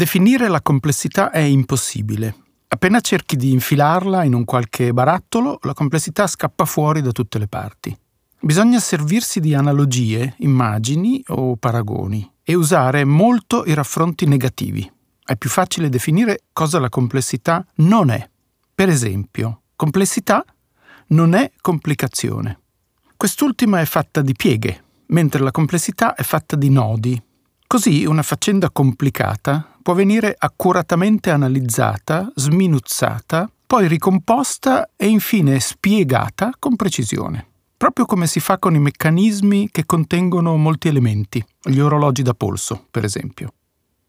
Definire 0.00 0.48
la 0.48 0.62
complessità 0.62 1.30
è 1.30 1.40
impossibile. 1.40 2.34
Appena 2.68 3.02
cerchi 3.02 3.36
di 3.36 3.52
infilarla 3.52 4.24
in 4.24 4.32
un 4.32 4.46
qualche 4.46 4.94
barattolo, 4.94 5.58
la 5.64 5.74
complessità 5.74 6.26
scappa 6.26 6.64
fuori 6.64 7.02
da 7.02 7.12
tutte 7.12 7.38
le 7.38 7.46
parti. 7.48 7.94
Bisogna 8.40 8.78
servirsi 8.78 9.40
di 9.40 9.54
analogie, 9.54 10.36
immagini 10.38 11.22
o 11.26 11.56
paragoni 11.56 12.26
e 12.42 12.54
usare 12.54 13.04
molto 13.04 13.66
i 13.66 13.74
raffronti 13.74 14.24
negativi. 14.24 14.90
È 15.22 15.36
più 15.36 15.50
facile 15.50 15.90
definire 15.90 16.44
cosa 16.54 16.80
la 16.80 16.88
complessità 16.88 17.62
non 17.74 18.08
è. 18.08 18.26
Per 18.74 18.88
esempio, 18.88 19.64
complessità 19.76 20.42
non 21.08 21.34
è 21.34 21.52
complicazione. 21.60 22.58
Quest'ultima 23.18 23.82
è 23.82 23.84
fatta 23.84 24.22
di 24.22 24.32
pieghe, 24.32 24.82
mentre 25.08 25.42
la 25.42 25.50
complessità 25.50 26.14
è 26.14 26.22
fatta 26.22 26.56
di 26.56 26.70
nodi. 26.70 27.22
Così 27.66 28.06
una 28.06 28.22
faccenda 28.22 28.70
complicata 28.70 29.69
può 29.82 29.94
venire 29.94 30.34
accuratamente 30.36 31.30
analizzata, 31.30 32.30
sminuzzata, 32.34 33.50
poi 33.66 33.86
ricomposta 33.88 34.90
e 34.96 35.06
infine 35.06 35.60
spiegata 35.60 36.52
con 36.58 36.76
precisione. 36.76 37.46
Proprio 37.76 38.04
come 38.04 38.26
si 38.26 38.40
fa 38.40 38.58
con 38.58 38.74
i 38.74 38.80
meccanismi 38.80 39.70
che 39.70 39.86
contengono 39.86 40.56
molti 40.56 40.88
elementi, 40.88 41.44
gli 41.62 41.78
orologi 41.78 42.22
da 42.22 42.34
polso, 42.34 42.86
per 42.90 43.04
esempio. 43.04 43.52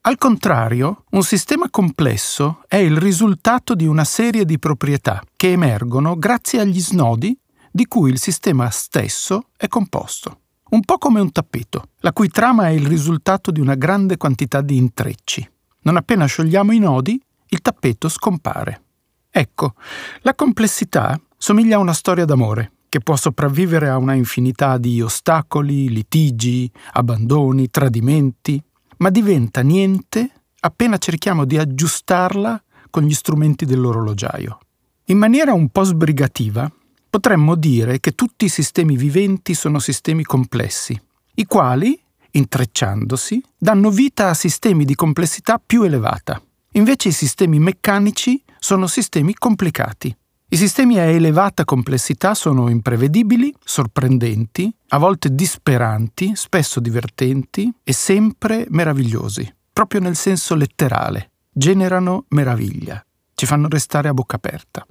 Al 0.02 0.18
contrario, 0.18 1.04
un 1.12 1.22
sistema 1.22 1.70
complesso 1.70 2.64
è 2.68 2.78
il 2.78 2.98
risultato 2.98 3.76
di 3.76 3.86
una 3.86 4.04
serie 4.04 4.46
di 4.46 4.58
proprietà 4.58 5.22
che 5.36 5.52
emergono 5.52 6.18
grazie 6.18 6.60
agli 6.60 6.82
snodi 6.82 7.38
di 7.72 7.86
cui 7.86 8.10
il 8.10 8.18
sistema 8.18 8.70
stesso 8.72 9.50
è 9.56 9.68
composto. 9.68 10.40
Un 10.72 10.82
po' 10.82 10.98
come 10.98 11.20
un 11.20 11.32
tappeto, 11.32 11.90
la 12.00 12.14
cui 12.14 12.30
trama 12.30 12.68
è 12.68 12.72
il 12.72 12.88
risultato 12.88 13.52
di 13.52 13.60
una 13.60 13.76
grande 13.76 14.18
quantità 14.18 14.62
di 14.62 14.78
intrecci. 14.78 15.51
Non 15.84 15.98
appena 15.98 16.26
sciogliamo 16.26 16.72
i 16.72 16.80
nodi, 16.80 17.20
il 17.48 17.62
tappeto 17.62 18.08
scompare. 18.08 18.84
Ecco, 19.30 19.74
la 20.22 20.36
complessità 20.36 21.20
somiglia 21.38 21.78
a 21.78 21.80
una 21.80 21.94
storia 21.94 22.26
d'amore, 22.26 22.72
che 22.88 23.00
può 23.00 23.16
sopravvivere 23.16 23.90
a 23.90 23.98
una 23.98 24.14
infinità 24.14 24.78
di 24.78 25.02
ostacoli, 25.02 25.90
litigi, 25.90 26.70
abbandoni, 26.94 27.70
tradimenti, 27.70 28.62
ma 28.98 29.10
diventa 29.10 29.62
niente 29.62 30.30
appena 30.60 30.98
cerchiamo 30.98 31.46
di 31.46 31.58
aggiustarla 31.58 32.62
con 32.90 33.04
gli 33.04 33.14
strumenti 33.14 33.66
dell'orologiaio. 33.66 34.60
In 35.06 35.18
maniera 35.18 35.54
un 35.54 35.70
po' 35.70 35.84
sbrigativa, 35.84 36.72
potremmo 37.10 37.56
dire 37.56 38.00
che 38.00 38.12
tutti 38.12 38.46
i 38.46 38.50
sistemi 38.50 38.96
viventi 38.96 39.54
sono 39.54 39.80
sistemi 39.80 40.24
complessi, 40.24 41.00
i 41.36 41.46
quali, 41.46 42.00
intrecciandosi, 42.32 43.44
danno 43.58 43.90
vita 43.90 44.30
a 44.30 44.34
sistemi 44.34 44.86
di 44.86 44.96
complessità 44.96 45.62
più 45.64 45.84
elevata. 45.84 46.42
Invece 46.74 47.10
i 47.10 47.14
sistemi 47.14 47.60
meccanici 47.60 48.42
sono 48.60 48.88
sistemi 48.88 49.34
complicati, 49.34 50.16
i 50.54 50.58
sistemi 50.58 51.00
a 51.00 51.04
elevata 51.04 51.64
complessità 51.64 52.34
sono 52.34 52.68
imprevedibili, 52.68 53.56
sorprendenti, 53.64 54.70
a 54.90 54.98
volte 54.98 55.34
disperanti, 55.34 56.34
spesso 56.36 56.82
divertenti 56.82 57.72
e 57.82 57.94
sempre 57.94 58.66
meravigliosi, 58.68 59.50
proprio 59.72 60.02
nel 60.02 60.18
senso 60.18 60.56
letterale. 60.56 61.32
Generano 61.50 62.26
meraviglia, 62.32 63.02
ci 63.34 63.46
fanno 63.46 63.70
restare 63.70 64.10
a 64.10 64.14
bocca 64.14 64.36
aperta. 64.36 64.86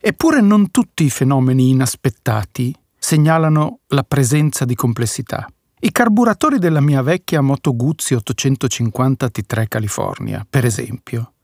Eppure 0.00 0.40
non 0.40 0.72
tutti 0.72 1.04
i 1.04 1.10
fenomeni 1.10 1.70
inaspettati 1.70 2.74
segnalano 2.98 3.82
la 3.90 4.02
presenza 4.02 4.64
di 4.64 4.74
complessità. 4.74 5.46
I 5.84 5.92
carburatori 5.92 6.58
della 6.58 6.80
mia 6.80 7.02
vecchia 7.02 7.42
Moto 7.42 7.76
Guzzi 7.76 8.14
850 8.14 9.26
T3 9.26 9.68
California, 9.68 10.46
per 10.48 10.64
esempio, 10.64 11.34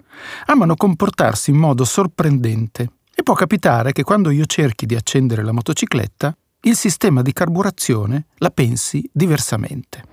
amano 0.46 0.76
comportarsi 0.76 1.50
in 1.50 1.56
modo 1.56 1.84
sorprendente 1.84 2.90
e 3.14 3.22
può 3.22 3.34
capitare 3.34 3.92
che 3.92 4.02
quando 4.02 4.30
io 4.30 4.46
cerchi 4.46 4.86
di 4.86 4.94
accendere 4.94 5.44
la 5.44 5.52
motocicletta, 5.52 6.34
il 6.62 6.74
sistema 6.74 7.20
di 7.20 7.34
carburazione 7.34 8.28
la 8.36 8.48
pensi 8.48 9.06
diversamente. 9.12 10.04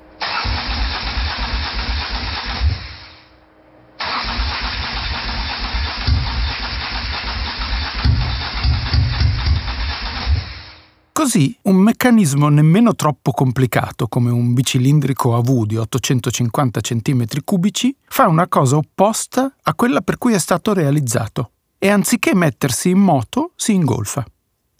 Così 11.17 11.57
un 11.63 11.77
meccanismo 11.77 12.47
nemmeno 12.47 12.93
troppo 12.93 13.31
complicato 13.31 14.07
come 14.07 14.29
un 14.29 14.53
bicilindrico 14.53 15.35
a 15.35 15.41
V 15.41 15.65
di 15.65 15.75
850 15.75 16.79
cm3 16.79 17.89
fa 18.07 18.27
una 18.27 18.47
cosa 18.47 18.75
opposta 18.75 19.51
a 19.63 19.73
quella 19.73 20.01
per 20.01 20.19
cui 20.19 20.33
è 20.33 20.37
stato 20.37 20.73
realizzato 20.73 21.53
e 21.79 21.89
anziché 21.89 22.35
mettersi 22.35 22.91
in 22.91 22.99
moto 22.99 23.53
si 23.55 23.73
ingolfa. 23.73 24.23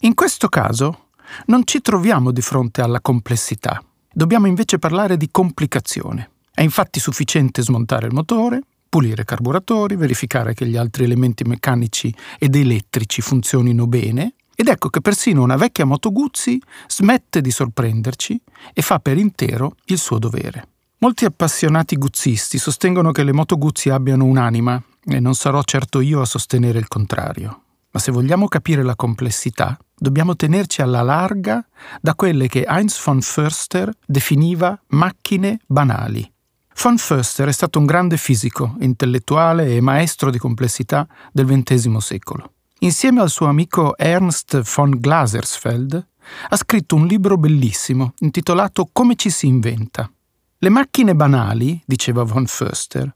In 0.02 0.14
questo 0.14 0.46
caso 0.46 1.08
non 1.46 1.62
ci 1.64 1.80
troviamo 1.80 2.30
di 2.30 2.40
fronte 2.40 2.82
alla 2.82 3.00
complessità, 3.00 3.82
dobbiamo 4.12 4.46
invece 4.46 4.78
parlare 4.78 5.16
di 5.16 5.30
complicazione. 5.32 6.30
È 6.54 6.62
infatti 6.62 7.00
sufficiente 7.00 7.62
smontare 7.62 8.06
il 8.06 8.14
motore, 8.14 8.60
pulire 8.88 9.22
i 9.22 9.24
carburatori, 9.24 9.96
verificare 9.96 10.54
che 10.54 10.66
gli 10.66 10.76
altri 10.76 11.02
elementi 11.02 11.42
meccanici 11.42 12.14
ed 12.38 12.54
elettrici 12.54 13.22
funzionino 13.22 13.88
bene, 13.88 14.34
ed 14.60 14.66
ecco 14.66 14.88
che 14.88 15.00
persino 15.00 15.44
una 15.44 15.54
vecchia 15.54 15.84
Moto 15.84 16.10
Guzzi 16.10 16.60
smette 16.88 17.40
di 17.40 17.52
sorprenderci 17.52 18.42
e 18.72 18.82
fa 18.82 18.98
per 18.98 19.16
intero 19.16 19.76
il 19.84 19.98
suo 19.98 20.18
dovere. 20.18 20.66
Molti 20.98 21.24
appassionati 21.24 21.96
guzzisti 21.96 22.58
sostengono 22.58 23.12
che 23.12 23.22
le 23.22 23.32
Moto 23.32 23.56
Guzzi 23.56 23.88
abbiano 23.88 24.24
un'anima 24.24 24.82
e 25.04 25.20
non 25.20 25.36
sarò 25.36 25.62
certo 25.62 26.00
io 26.00 26.20
a 26.20 26.24
sostenere 26.24 26.80
il 26.80 26.88
contrario. 26.88 27.62
Ma 27.92 28.00
se 28.00 28.10
vogliamo 28.10 28.48
capire 28.48 28.82
la 28.82 28.96
complessità, 28.96 29.78
dobbiamo 29.94 30.34
tenerci 30.34 30.82
alla 30.82 31.02
larga 31.02 31.64
da 32.00 32.16
quelle 32.16 32.48
che 32.48 32.64
Heinz 32.66 33.00
von 33.04 33.20
Förster 33.20 33.92
definiva 34.04 34.76
macchine 34.88 35.60
banali. 35.66 36.28
Von 36.82 36.98
Förster 36.98 37.46
è 37.46 37.52
stato 37.52 37.78
un 37.78 37.86
grande 37.86 38.16
fisico, 38.16 38.74
intellettuale 38.80 39.76
e 39.76 39.80
maestro 39.80 40.32
di 40.32 40.38
complessità 40.38 41.06
del 41.30 41.46
XX 41.46 41.96
secolo. 41.98 42.54
Insieme 42.80 43.20
al 43.20 43.28
suo 43.28 43.46
amico 43.46 43.96
Ernst 43.96 44.60
von 44.74 44.90
Glasersfeld 44.90 46.06
ha 46.50 46.56
scritto 46.56 46.94
un 46.94 47.06
libro 47.06 47.36
bellissimo 47.36 48.12
intitolato 48.20 48.88
Come 48.92 49.16
ci 49.16 49.30
si 49.30 49.48
inventa. 49.48 50.08
Le 50.58 50.68
macchine 50.68 51.16
banali, 51.16 51.82
diceva 51.84 52.22
von 52.22 52.46
Förster, 52.46 53.12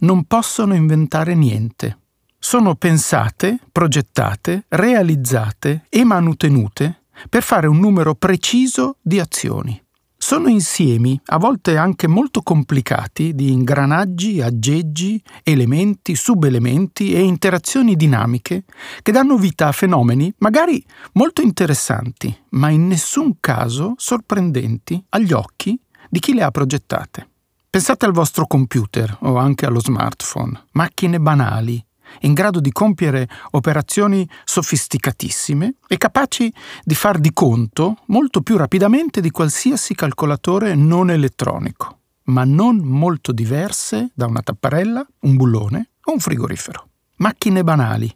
non 0.00 0.24
possono 0.24 0.74
inventare 0.74 1.34
niente. 1.34 1.98
Sono 2.38 2.74
pensate, 2.74 3.58
progettate, 3.70 4.64
realizzate 4.68 5.86
e 5.88 6.04
manutenute 6.04 7.02
per 7.28 7.44
fare 7.44 7.68
un 7.68 7.78
numero 7.78 8.16
preciso 8.16 8.96
di 9.00 9.20
azioni. 9.20 9.80
Sono 10.26 10.48
insiemi, 10.48 11.20
a 11.26 11.36
volte 11.36 11.76
anche 11.76 12.08
molto 12.08 12.40
complicati, 12.40 13.34
di 13.34 13.52
ingranaggi, 13.52 14.40
aggeggi, 14.40 15.22
elementi, 15.42 16.14
subelementi 16.16 17.12
e 17.12 17.20
interazioni 17.20 17.94
dinamiche 17.94 18.64
che 19.02 19.12
danno 19.12 19.36
vita 19.36 19.68
a 19.68 19.72
fenomeni 19.72 20.32
magari 20.38 20.82
molto 21.12 21.42
interessanti, 21.42 22.34
ma 22.52 22.70
in 22.70 22.86
nessun 22.86 23.38
caso 23.38 23.92
sorprendenti 23.98 25.04
agli 25.10 25.34
occhi 25.34 25.78
di 26.08 26.20
chi 26.20 26.32
le 26.32 26.42
ha 26.42 26.50
progettate. 26.50 27.28
Pensate 27.68 28.06
al 28.06 28.12
vostro 28.12 28.46
computer 28.46 29.18
o 29.20 29.36
anche 29.36 29.66
allo 29.66 29.80
smartphone, 29.80 30.58
macchine 30.72 31.20
banali, 31.20 31.84
in 32.20 32.32
grado 32.32 32.60
di 32.60 32.72
compiere 32.72 33.28
operazioni 33.50 34.28
sofisticatissime 34.44 35.74
e 35.86 35.96
capaci 35.96 36.52
di 36.82 36.94
far 36.94 37.18
di 37.18 37.32
conto 37.32 37.98
molto 38.06 38.40
più 38.42 38.56
rapidamente 38.56 39.20
di 39.20 39.30
qualsiasi 39.30 39.94
calcolatore 39.94 40.74
non 40.74 41.10
elettronico, 41.10 41.98
ma 42.24 42.44
non 42.44 42.76
molto 42.78 43.32
diverse 43.32 44.10
da 44.14 44.26
una 44.26 44.42
tapparella, 44.42 45.06
un 45.20 45.36
bullone 45.36 45.90
o 46.04 46.12
un 46.12 46.20
frigorifero. 46.20 46.88
Macchine 47.16 47.62
banali, 47.62 48.14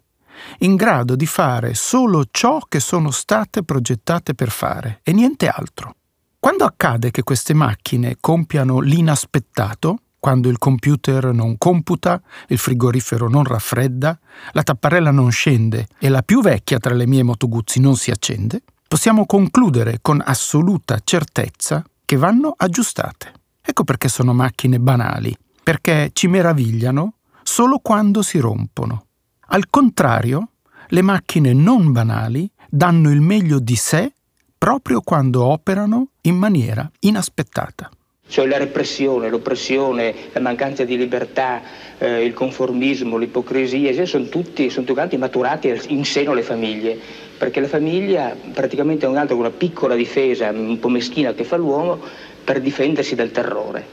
in 0.59 0.75
grado 0.75 1.15
di 1.15 1.25
fare 1.25 1.73
solo 1.73 2.25
ciò 2.29 2.59
che 2.67 2.79
sono 2.79 3.11
state 3.11 3.63
progettate 3.63 4.33
per 4.33 4.49
fare 4.49 4.99
e 5.03 5.13
niente 5.13 5.47
altro. 5.47 5.95
Quando 6.39 6.63
accade 6.63 7.11
che 7.11 7.23
queste 7.23 7.53
macchine 7.53 8.17
compiano 8.19 8.79
l'inaspettato, 8.79 9.97
quando 10.19 10.49
il 10.49 10.57
computer 10.57 11.33
non 11.33 11.57
computa, 11.57 12.21
il 12.47 12.57
frigorifero 12.57 13.29
non 13.29 13.43
raffredda, 13.43 14.19
la 14.51 14.63
tapparella 14.63 15.11
non 15.11 15.31
scende 15.31 15.87
e 15.97 16.09
la 16.09 16.21
più 16.21 16.41
vecchia 16.41 16.79
tra 16.79 16.93
le 16.93 17.07
mie 17.07 17.23
motoguzzi 17.23 17.79
non 17.79 17.95
si 17.95 18.11
accende, 18.11 18.61
possiamo 18.87 19.25
concludere 19.25 19.99
con 20.01 20.21
assoluta 20.23 20.99
certezza 21.03 21.83
che 22.05 22.17
vanno 22.17 22.53
aggiustate. 22.57 23.33
Ecco 23.61 23.83
perché 23.83 24.09
sono 24.09 24.33
macchine 24.33 24.79
banali, 24.79 25.35
perché 25.63 26.09
ci 26.13 26.27
meravigliano 26.27 27.13
solo 27.43 27.79
quando 27.79 28.21
si 28.21 28.39
rompono. 28.39 29.05
Al 29.51 29.69
contrario, 29.69 30.49
le 30.87 31.01
macchine 31.01 31.53
non 31.53 31.91
banali 31.91 32.49
danno 32.69 33.11
il 33.11 33.21
meglio 33.21 33.59
di 33.59 33.75
sé 33.75 34.13
proprio 34.57 35.01
quando 35.01 35.45
operano 35.45 36.09
in 36.21 36.35
maniera 36.35 36.89
inaspettata. 36.99 37.89
Cioè 38.29 38.45
la 38.45 38.57
repressione, 38.57 39.27
l'oppressione, 39.27 40.13
la 40.33 40.39
mancanza 40.39 40.83
di 40.83 40.95
libertà, 40.95 41.63
eh, 41.97 42.23
il 42.23 42.33
conformismo, 42.33 43.17
l'ipocrisia, 43.17 44.05
sono 44.05 44.25
tutti, 44.25 44.69
sono 44.69 44.85
tutti 44.85 45.17
maturati 45.17 45.75
in 45.87 46.05
seno 46.05 46.33
alle 46.33 46.43
famiglie, 46.43 46.95
perché 47.39 47.59
la 47.59 47.67
famiglia 47.67 48.35
praticamente 48.53 49.07
è 49.07 49.09
un 49.09 49.17
altro 49.17 49.35
una 49.35 49.49
piccola 49.49 49.95
difesa, 49.95 50.51
un 50.51 50.77
po' 50.79 50.89
meschina 50.89 51.33
che 51.33 51.43
fa 51.43 51.55
l'uomo 51.55 51.99
per 52.43 52.61
difendersi 52.61 53.15
dal 53.15 53.31
terrore, 53.31 53.83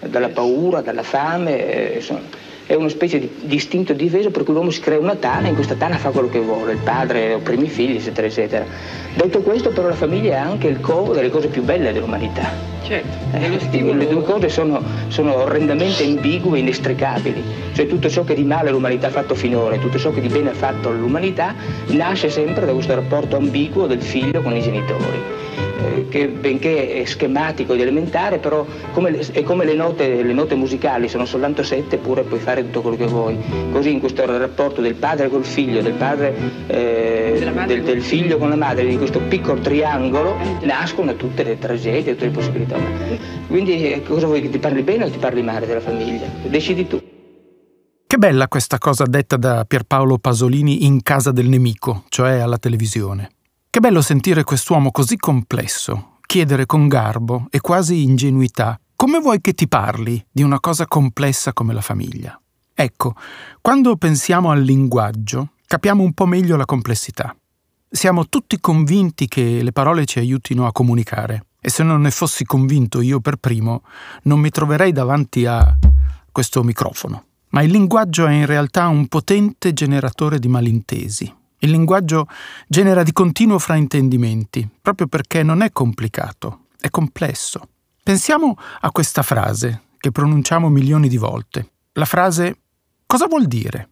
dalla 0.00 0.28
paura, 0.28 0.82
dalla 0.82 1.02
fame. 1.02 1.94
Eh, 1.94 2.02
è 2.66 2.74
una 2.74 2.88
specie 2.88 3.20
di, 3.20 3.30
di 3.42 3.54
istinto 3.54 3.92
di 3.92 4.04
difesa 4.04 4.30
per 4.30 4.42
cui 4.42 4.52
l'uomo 4.52 4.70
si 4.70 4.80
crea 4.80 4.98
una 4.98 5.14
tana 5.14 5.46
e 5.46 5.50
in 5.50 5.54
questa 5.54 5.76
tana 5.76 5.96
fa 5.96 6.10
quello 6.10 6.28
che 6.28 6.40
vuole, 6.40 6.72
il 6.72 6.78
padre 6.78 7.34
opprime 7.34 7.64
i 7.64 7.68
figli, 7.68 7.96
eccetera, 7.96 8.26
eccetera. 8.26 8.64
Detto 9.14 9.40
questo, 9.40 9.70
però, 9.70 9.88
la 9.88 9.94
famiglia 9.94 10.34
è 10.34 10.38
anche 10.38 10.66
il 10.66 10.80
covo 10.80 11.12
delle 11.12 11.30
cose 11.30 11.46
più 11.46 11.62
belle 11.62 11.92
dell'umanità. 11.92 12.74
Certo, 12.82 13.16
eh, 13.36 13.94
le 13.94 14.06
due 14.06 14.22
cose 14.22 14.48
sono, 14.48 14.82
sono 15.08 15.42
orrendamente 15.42 16.04
ambigue 16.04 16.58
e 16.58 16.60
inestricabili. 16.60 17.42
Cioè 17.72 17.86
tutto 17.86 18.08
ciò 18.08 18.24
che 18.24 18.34
di 18.34 18.44
male 18.44 18.70
l'umanità 18.70 19.08
ha 19.08 19.10
fatto 19.10 19.34
finora 19.34 19.76
e 19.76 19.80
tutto 19.80 19.98
ciò 19.98 20.10
che 20.10 20.20
di 20.20 20.28
bene 20.28 20.50
ha 20.50 20.54
fatto 20.54 20.90
l'umanità 20.92 21.54
nasce 21.88 22.30
sempre 22.30 22.66
da 22.66 22.72
questo 22.72 22.94
rapporto 22.94 23.36
ambiguo 23.36 23.86
del 23.86 24.02
figlio 24.02 24.42
con 24.42 24.54
i 24.54 24.62
genitori. 24.62 25.35
Eh, 25.86 26.08
che 26.08 26.28
benché 26.28 27.00
è 27.00 27.04
schematico 27.04 27.74
ed 27.74 27.80
elementare, 27.80 28.38
però 28.38 28.66
come 28.92 29.18
è 29.32 29.42
come 29.42 29.64
le 29.64 29.74
note, 29.74 30.22
le 30.22 30.32
note, 30.32 30.54
musicali, 30.54 31.08
sono 31.08 31.24
soltanto 31.24 31.62
sette, 31.62 31.96
eppure 31.96 32.22
puoi 32.22 32.40
fare 32.40 32.62
tutto 32.62 32.80
quello 32.80 32.96
che 32.96 33.06
vuoi. 33.06 33.38
Così 33.72 33.92
in 33.92 34.00
questo 34.00 34.24
rapporto 34.26 34.80
del 34.80 34.94
padre 34.94 35.28
col 35.28 35.44
figlio, 35.44 35.80
del 35.82 35.94
padre 35.94 36.34
eh, 36.66 37.52
del, 37.66 37.82
del, 37.82 38.02
figlio 38.02 38.38
con 38.38 38.48
la 38.48 38.56
madre, 38.56 38.86
di 38.86 38.96
questo 38.96 39.20
piccolo 39.20 39.60
triangolo, 39.60 40.36
nascono 40.62 41.14
tutte 41.14 41.42
le 41.42 41.58
tragedie, 41.58 42.12
tutte 42.12 42.26
le 42.26 42.30
possibilità 42.32 42.76
umane. 42.76 43.18
Quindi 43.46 43.92
eh, 43.92 44.02
cosa 44.02 44.26
vuoi 44.26 44.42
che 44.42 44.50
ti 44.50 44.58
parli 44.58 44.82
bene 44.82 45.04
o 45.04 45.10
ti 45.10 45.18
parli 45.18 45.42
male 45.42 45.66
della 45.66 45.80
famiglia? 45.80 46.26
Decidi 46.42 46.86
tu. 46.86 47.02
Che 48.08 48.18
bella 48.18 48.46
questa 48.46 48.78
cosa 48.78 49.04
detta 49.04 49.36
da 49.36 49.64
Pierpaolo 49.64 50.18
Pasolini 50.18 50.84
in 50.86 51.02
Casa 51.02 51.32
del 51.32 51.48
Nemico, 51.48 52.04
cioè 52.08 52.38
alla 52.38 52.56
televisione. 52.56 53.35
Che 53.76 53.82
bello 53.82 54.00
sentire 54.00 54.42
quest'uomo 54.42 54.90
così 54.90 55.18
complesso, 55.18 56.12
chiedere 56.24 56.64
con 56.64 56.88
garbo 56.88 57.46
e 57.50 57.60
quasi 57.60 58.04
ingenuità 58.04 58.80
come 58.96 59.18
vuoi 59.18 59.42
che 59.42 59.52
ti 59.52 59.68
parli 59.68 60.24
di 60.32 60.42
una 60.42 60.60
cosa 60.60 60.86
complessa 60.86 61.52
come 61.52 61.74
la 61.74 61.82
famiglia. 61.82 62.40
Ecco, 62.72 63.14
quando 63.60 63.96
pensiamo 63.96 64.50
al 64.50 64.62
linguaggio, 64.62 65.50
capiamo 65.66 66.02
un 66.02 66.14
po' 66.14 66.24
meglio 66.24 66.56
la 66.56 66.64
complessità. 66.64 67.36
Siamo 67.86 68.28
tutti 68.30 68.58
convinti 68.60 69.28
che 69.28 69.62
le 69.62 69.72
parole 69.72 70.06
ci 70.06 70.20
aiutino 70.20 70.66
a 70.66 70.72
comunicare 70.72 71.44
e 71.60 71.68
se 71.68 71.82
non 71.82 72.00
ne 72.00 72.10
fossi 72.10 72.46
convinto 72.46 73.02
io 73.02 73.20
per 73.20 73.36
primo, 73.36 73.82
non 74.22 74.40
mi 74.40 74.48
troverei 74.48 74.92
davanti 74.92 75.44
a 75.44 75.76
questo 76.32 76.62
microfono. 76.62 77.24
Ma 77.50 77.60
il 77.60 77.72
linguaggio 77.72 78.26
è 78.26 78.32
in 78.32 78.46
realtà 78.46 78.88
un 78.88 79.06
potente 79.06 79.74
generatore 79.74 80.38
di 80.38 80.48
malintesi, 80.48 81.30
il 81.58 81.70
linguaggio 81.70 82.26
genera 82.68 83.02
di 83.02 83.12
continuo 83.12 83.58
fraintendimenti, 83.58 84.68
proprio 84.80 85.06
perché 85.06 85.42
non 85.42 85.62
è 85.62 85.70
complicato, 85.72 86.66
è 86.78 86.90
complesso. 86.90 87.68
Pensiamo 88.02 88.56
a 88.80 88.90
questa 88.90 89.22
frase 89.22 89.82
che 89.98 90.12
pronunciamo 90.12 90.68
milioni 90.68 91.08
di 91.08 91.16
volte. 91.16 91.70
La 91.92 92.04
frase 92.04 92.58
cosa 93.06 93.26
vuol 93.26 93.46
dire? 93.46 93.88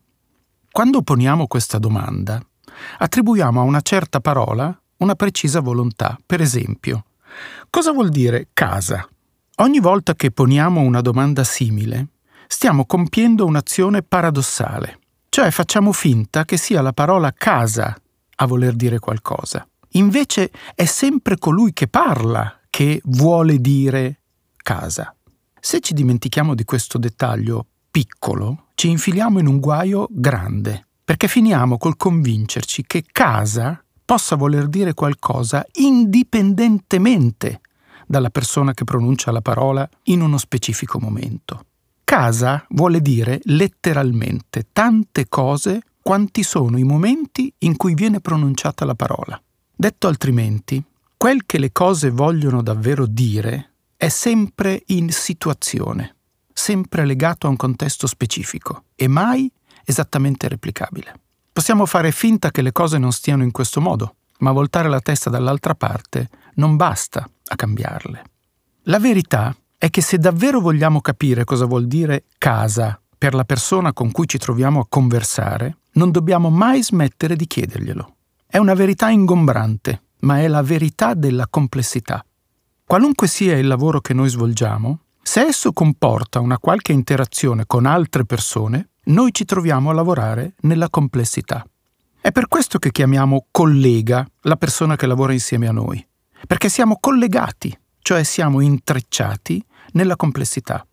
Quando 0.70 1.02
poniamo 1.02 1.46
questa 1.46 1.78
domanda, 1.78 2.44
attribuiamo 2.98 3.60
a 3.60 3.64
una 3.64 3.80
certa 3.80 4.20
parola 4.20 4.76
una 4.98 5.14
precisa 5.14 5.60
volontà. 5.60 6.18
Per 6.24 6.40
esempio, 6.40 7.04
cosa 7.70 7.92
vuol 7.92 8.10
dire 8.10 8.48
casa? 8.52 9.08
Ogni 9.56 9.80
volta 9.80 10.14
che 10.14 10.30
poniamo 10.30 10.80
una 10.80 11.00
domanda 11.00 11.44
simile, 11.44 12.08
stiamo 12.46 12.86
compiendo 12.86 13.44
un'azione 13.46 14.02
paradossale. 14.02 14.98
Cioè 15.34 15.50
facciamo 15.50 15.90
finta 15.90 16.44
che 16.44 16.56
sia 16.56 16.80
la 16.80 16.92
parola 16.92 17.32
casa 17.32 17.92
a 18.36 18.46
voler 18.46 18.74
dire 18.74 19.00
qualcosa. 19.00 19.66
Invece 19.94 20.52
è 20.76 20.84
sempre 20.84 21.38
colui 21.38 21.72
che 21.72 21.88
parla 21.88 22.60
che 22.70 23.00
vuole 23.06 23.58
dire 23.58 24.20
casa. 24.54 25.12
Se 25.58 25.80
ci 25.80 25.92
dimentichiamo 25.92 26.54
di 26.54 26.62
questo 26.62 26.98
dettaglio 26.98 27.66
piccolo, 27.90 28.66
ci 28.76 28.90
infiliamo 28.90 29.40
in 29.40 29.48
un 29.48 29.58
guaio 29.58 30.06
grande, 30.08 30.86
perché 31.04 31.26
finiamo 31.26 31.78
col 31.78 31.96
convincerci 31.96 32.84
che 32.86 33.02
casa 33.10 33.84
possa 34.04 34.36
voler 34.36 34.68
dire 34.68 34.94
qualcosa 34.94 35.66
indipendentemente 35.72 37.60
dalla 38.06 38.30
persona 38.30 38.72
che 38.72 38.84
pronuncia 38.84 39.32
la 39.32 39.42
parola 39.42 39.88
in 40.04 40.20
uno 40.20 40.38
specifico 40.38 41.00
momento. 41.00 41.64
Casa 42.04 42.64
vuole 42.68 43.00
dire 43.00 43.40
letteralmente 43.44 44.66
tante 44.72 45.26
cose 45.28 45.82
quanti 46.02 46.42
sono 46.42 46.78
i 46.78 46.84
momenti 46.84 47.52
in 47.60 47.76
cui 47.76 47.94
viene 47.94 48.20
pronunciata 48.20 48.84
la 48.84 48.94
parola. 48.94 49.40
Detto 49.74 50.06
altrimenti, 50.06 50.84
quel 51.16 51.46
che 51.46 51.58
le 51.58 51.72
cose 51.72 52.10
vogliono 52.10 52.62
davvero 52.62 53.06
dire 53.06 53.72
è 53.96 54.08
sempre 54.08 54.82
in 54.88 55.10
situazione, 55.10 56.16
sempre 56.52 57.06
legato 57.06 57.46
a 57.46 57.50
un 57.50 57.56
contesto 57.56 58.06
specifico 58.06 58.84
e 58.94 59.08
mai 59.08 59.50
esattamente 59.84 60.46
replicabile. 60.46 61.14
Possiamo 61.50 61.86
fare 61.86 62.12
finta 62.12 62.50
che 62.50 62.60
le 62.60 62.72
cose 62.72 62.98
non 62.98 63.12
stiano 63.12 63.42
in 63.42 63.50
questo 63.50 63.80
modo, 63.80 64.16
ma 64.40 64.52
voltare 64.52 64.90
la 64.90 65.00
testa 65.00 65.30
dall'altra 65.30 65.74
parte 65.74 66.28
non 66.56 66.76
basta 66.76 67.28
a 67.46 67.56
cambiarle. 67.56 68.24
La 68.82 68.98
verità 68.98 69.56
è 69.76 69.90
che 69.90 70.00
se 70.00 70.18
davvero 70.18 70.60
vogliamo 70.60 71.00
capire 71.00 71.44
cosa 71.44 71.66
vuol 71.66 71.86
dire 71.86 72.24
casa 72.38 73.00
per 73.16 73.34
la 73.34 73.44
persona 73.44 73.92
con 73.92 74.10
cui 74.10 74.28
ci 74.28 74.38
troviamo 74.38 74.80
a 74.80 74.86
conversare, 74.88 75.78
non 75.92 76.10
dobbiamo 76.10 76.50
mai 76.50 76.82
smettere 76.82 77.36
di 77.36 77.46
chiederglielo. 77.46 78.14
È 78.46 78.58
una 78.58 78.74
verità 78.74 79.08
ingombrante, 79.08 80.02
ma 80.20 80.40
è 80.40 80.48
la 80.48 80.62
verità 80.62 81.14
della 81.14 81.46
complessità. 81.48 82.24
Qualunque 82.84 83.26
sia 83.26 83.56
il 83.56 83.66
lavoro 83.66 84.00
che 84.00 84.14
noi 84.14 84.28
svolgiamo, 84.28 85.00
se 85.22 85.40
esso 85.40 85.72
comporta 85.72 86.40
una 86.40 86.58
qualche 86.58 86.92
interazione 86.92 87.64
con 87.66 87.86
altre 87.86 88.24
persone, 88.24 88.90
noi 89.04 89.32
ci 89.32 89.44
troviamo 89.44 89.90
a 89.90 89.94
lavorare 89.94 90.54
nella 90.60 90.90
complessità. 90.90 91.66
È 92.20 92.30
per 92.30 92.48
questo 92.48 92.78
che 92.78 92.90
chiamiamo 92.90 93.46
collega 93.50 94.26
la 94.42 94.56
persona 94.56 94.96
che 94.96 95.06
lavora 95.06 95.32
insieme 95.32 95.66
a 95.66 95.72
noi, 95.72 96.06
perché 96.46 96.68
siamo 96.68 96.98
collegati, 97.00 97.76
cioè 98.04 98.22
siamo 98.22 98.60
intrecciati 98.60 99.64
nella 99.92 100.14
complessità. 100.14 100.86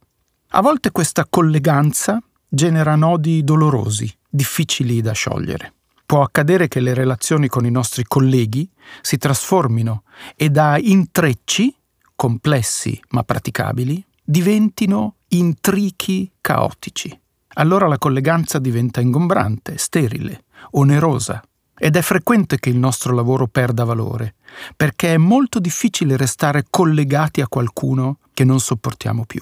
A 0.51 0.61
volte 0.61 0.91
questa 0.91 1.27
colleganza 1.29 2.23
genera 2.47 2.95
nodi 2.95 3.43
dolorosi, 3.43 4.09
difficili 4.29 5.01
da 5.01 5.11
sciogliere. 5.11 5.73
Può 6.05 6.21
accadere 6.21 6.69
che 6.69 6.79
le 6.79 6.93
relazioni 6.93 7.49
con 7.49 7.65
i 7.65 7.69
nostri 7.69 8.05
colleghi 8.05 8.69
si 9.01 9.17
trasformino 9.17 10.03
e 10.37 10.49
da 10.49 10.77
intrecci, 10.79 11.75
complessi 12.15 12.97
ma 13.09 13.23
praticabili, 13.23 14.01
diventino 14.23 15.15
intrichi 15.29 16.31
caotici. 16.39 17.19
Allora 17.55 17.87
la 17.89 17.97
colleganza 17.97 18.57
diventa 18.57 19.01
ingombrante, 19.01 19.77
sterile, 19.77 20.45
onerosa, 20.71 21.43
ed 21.83 21.95
è 21.95 22.01
frequente 22.03 22.59
che 22.59 22.69
il 22.69 22.77
nostro 22.77 23.11
lavoro 23.15 23.47
perda 23.47 23.83
valore, 23.83 24.35
perché 24.75 25.15
è 25.15 25.17
molto 25.17 25.57
difficile 25.57 26.15
restare 26.15 26.65
collegati 26.69 27.41
a 27.41 27.47
qualcuno 27.47 28.19
che 28.35 28.43
non 28.43 28.59
sopportiamo 28.59 29.25
più. 29.25 29.41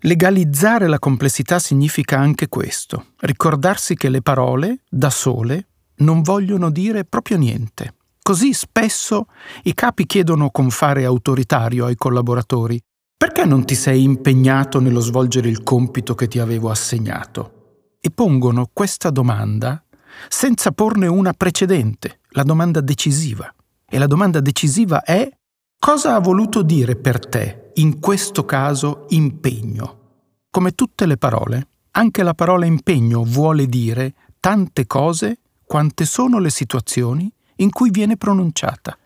Legalizzare 0.00 0.88
la 0.88 0.98
complessità 0.98 1.60
significa 1.60 2.18
anche 2.18 2.48
questo, 2.48 3.10
ricordarsi 3.18 3.94
che 3.94 4.08
le 4.08 4.22
parole, 4.22 4.80
da 4.88 5.08
sole, 5.08 5.68
non 5.98 6.22
vogliono 6.22 6.70
dire 6.70 7.04
proprio 7.04 7.36
niente. 7.36 7.94
Così 8.20 8.52
spesso 8.54 9.28
i 9.62 9.72
capi 9.72 10.04
chiedono 10.04 10.50
con 10.50 10.70
fare 10.70 11.04
autoritario 11.04 11.84
ai 11.84 11.94
collaboratori 11.94 12.82
perché 13.16 13.44
non 13.44 13.64
ti 13.64 13.76
sei 13.76 14.02
impegnato 14.02 14.80
nello 14.80 15.00
svolgere 15.00 15.48
il 15.48 15.62
compito 15.62 16.16
che 16.16 16.26
ti 16.26 16.40
avevo 16.40 16.70
assegnato? 16.70 17.92
E 18.00 18.10
pongono 18.10 18.68
questa 18.72 19.10
domanda 19.10 19.84
senza 20.28 20.72
porne 20.72 21.06
una 21.06 21.32
precedente, 21.32 22.20
la 22.30 22.42
domanda 22.42 22.80
decisiva. 22.80 23.52
E 23.88 23.98
la 23.98 24.06
domanda 24.06 24.40
decisiva 24.40 25.02
è 25.02 25.30
cosa 25.78 26.14
ha 26.14 26.18
voluto 26.18 26.62
dire 26.62 26.96
per 26.96 27.26
te, 27.26 27.70
in 27.74 28.00
questo 28.00 28.44
caso, 28.44 29.06
impegno? 29.10 29.96
Come 30.50 30.72
tutte 30.72 31.06
le 31.06 31.16
parole, 31.16 31.68
anche 31.92 32.22
la 32.22 32.34
parola 32.34 32.66
impegno 32.66 33.24
vuole 33.24 33.66
dire 33.66 34.14
tante 34.40 34.86
cose 34.86 35.38
quante 35.64 36.04
sono 36.04 36.38
le 36.38 36.50
situazioni 36.50 37.32
in 37.56 37.70
cui 37.70 37.90
viene 37.90 38.16
pronunciata. 38.16 38.96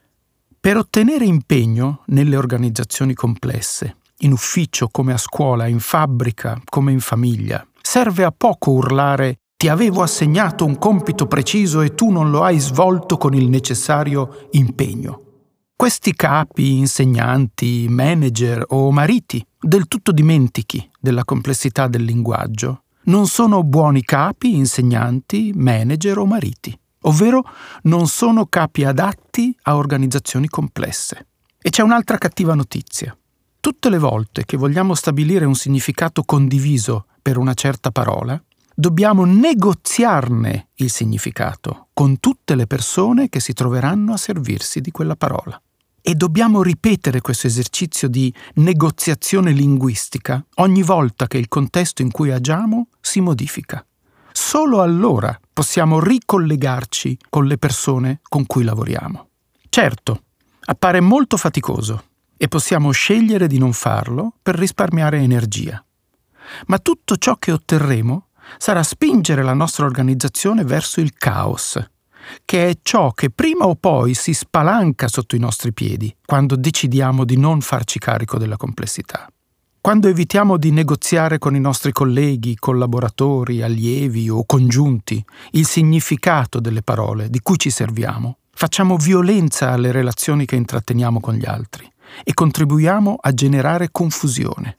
Per 0.61 0.77
ottenere 0.77 1.25
impegno 1.25 2.03
nelle 2.07 2.37
organizzazioni 2.37 3.15
complesse, 3.15 3.97
in 4.19 4.33
ufficio 4.33 4.89
come 4.89 5.13
a 5.13 5.19
scuola, 5.19 5.67
in 5.67 5.81
fabbrica 5.81 6.61
come 6.65 6.93
in 6.93 7.01
famiglia, 7.01 7.67
serve 7.81 8.25
a 8.25 8.31
poco 8.31 8.71
urlare 8.71 9.39
ti 9.63 9.69
avevo 9.69 10.03
assegnato 10.03 10.65
un 10.65 10.77
compito 10.77 11.29
preciso 11.29 11.83
e 11.83 11.95
tu 11.95 12.11
non 12.11 12.33
lo 12.33 12.43
hai 12.43 12.59
svolto 12.59 13.17
con 13.17 13.33
il 13.33 13.49
necessario 13.49 14.49
impegno. 14.51 15.21
Questi 15.77 16.15
capi, 16.15 16.79
insegnanti, 16.79 17.87
manager 17.89 18.65
o 18.71 18.91
mariti 18.91 19.47
del 19.61 19.87
tutto 19.87 20.11
dimentichi 20.11 20.91
della 20.99 21.25
complessità 21.25 21.87
del 21.87 22.03
linguaggio, 22.03 22.83
non 23.05 23.29
sono 23.29 23.63
buoni 23.63 24.03
capi, 24.03 24.57
insegnanti, 24.57 25.53
manager 25.55 26.19
o 26.19 26.27
mariti, 26.27 26.77
ovvero 27.03 27.45
non 27.83 28.09
sono 28.09 28.47
capi 28.47 28.83
adatti 28.83 29.57
a 29.63 29.77
organizzazioni 29.77 30.49
complesse. 30.49 31.29
E 31.63 31.71
c'è 31.71 31.85
un'altra 31.85 32.19
cattiva 32.19 32.55
notizia. 32.55 33.17
Tutte 33.61 33.91
le 33.91 33.99
volte 33.99 34.45
che 34.45 34.57
vogliamo 34.57 34.97
stabilire 34.97 35.45
un 35.45 35.55
significato 35.55 36.25
condiviso 36.25 37.07
per 37.23 37.39
una 37.39 37.55
certa 37.55 37.93
parola, 37.93 38.43
dobbiamo 38.83 39.25
negoziarne 39.25 40.71
il 40.75 40.91
significato 40.91 41.91
con 41.93 42.19
tutte 42.19 42.57
le 42.57 42.67
persone 42.67 43.29
che 43.29 43.39
si 43.39 43.53
troveranno 43.53 44.13
a 44.13 44.17
servirsi 44.17 44.81
di 44.81 44.91
quella 44.91 45.15
parola. 45.15 45.63
E 46.01 46.17
dobbiamo 46.17 46.65
ripetere 46.65 47.21
questo 47.21 47.47
esercizio 47.47 48.09
di 48.09 48.35
negoziazione 48.55 49.53
linguistica 49.53 50.45
ogni 50.57 50.83
volta 50.83 51.29
che 51.29 51.39
il 51.39 51.47
contesto 51.47 52.03
in 52.03 52.11
cui 52.11 52.33
agiamo 52.33 52.89
si 53.01 53.21
modifica. 53.21 53.87
Solo 54.33 54.83
allora 54.83 55.39
possiamo 55.53 56.01
ricollegarci 56.01 57.19
con 57.29 57.47
le 57.47 57.59
persone 57.59 58.19
con 58.25 58.47
cui 58.47 58.65
lavoriamo. 58.65 59.29
Certo, 59.69 60.23
appare 60.65 60.99
molto 60.99 61.37
faticoso 61.37 62.03
e 62.37 62.49
possiamo 62.49 62.91
scegliere 62.91 63.47
di 63.47 63.59
non 63.59 63.75
farlo 63.75 64.35
per 64.43 64.57
risparmiare 64.57 65.19
energia. 65.19 65.85
Ma 66.67 66.81
tutto 66.81 67.17
ciò 67.17 67.37
che 67.37 67.53
otterremo 67.53 68.27
sarà 68.59 68.83
spingere 68.83 69.43
la 69.43 69.55
nostra 69.55 69.85
organizzazione 69.85 70.65
verso 70.65 71.01
il 71.01 71.13
caos, 71.15 71.79
che 72.45 72.69
è 72.69 72.79
ciò 72.83 73.13
che 73.13 73.31
prima 73.31 73.67
o 73.67 73.75
poi 73.75 74.15
si 74.15 74.33
spalanca 74.33 75.09
sotto 75.09 75.37
i 75.37 75.41
nostri 75.41 75.73
piedi 75.73 76.15
quando 76.25 76.57
decidiamo 76.57 77.25
di 77.25 77.37
non 77.37 77.61
farci 77.61 77.99
carico 77.99 78.39
della 78.39 78.57
complessità. 78.57 79.27
Quando 79.81 80.07
evitiamo 80.07 80.59
di 80.59 80.71
negoziare 80.71 81.39
con 81.39 81.57
i 81.57 81.61
nostri 81.61 81.91
colleghi, 81.91 82.55
collaboratori, 82.55 83.63
allievi 83.63 84.29
o 84.31 84.45
congiunti 84.45 85.25
il 85.53 85.67
significato 85.67 86.61
delle 86.61 86.83
parole 86.83 87.29
di 87.29 87.41
cui 87.41 87.59
ci 87.59 87.69
serviamo, 87.69 88.37
facciamo 88.53 88.97
violenza 88.97 89.73
alle 89.73 89.91
relazioni 89.91 90.45
che 90.47 90.55
intratteniamo 90.55 91.19
con 91.19 91.35
gli 91.35 91.47
altri 91.47 91.91
e 92.23 92.33
contribuiamo 92.33 93.17
a 93.21 93.33
generare 93.35 93.89
confusione. 93.91 94.79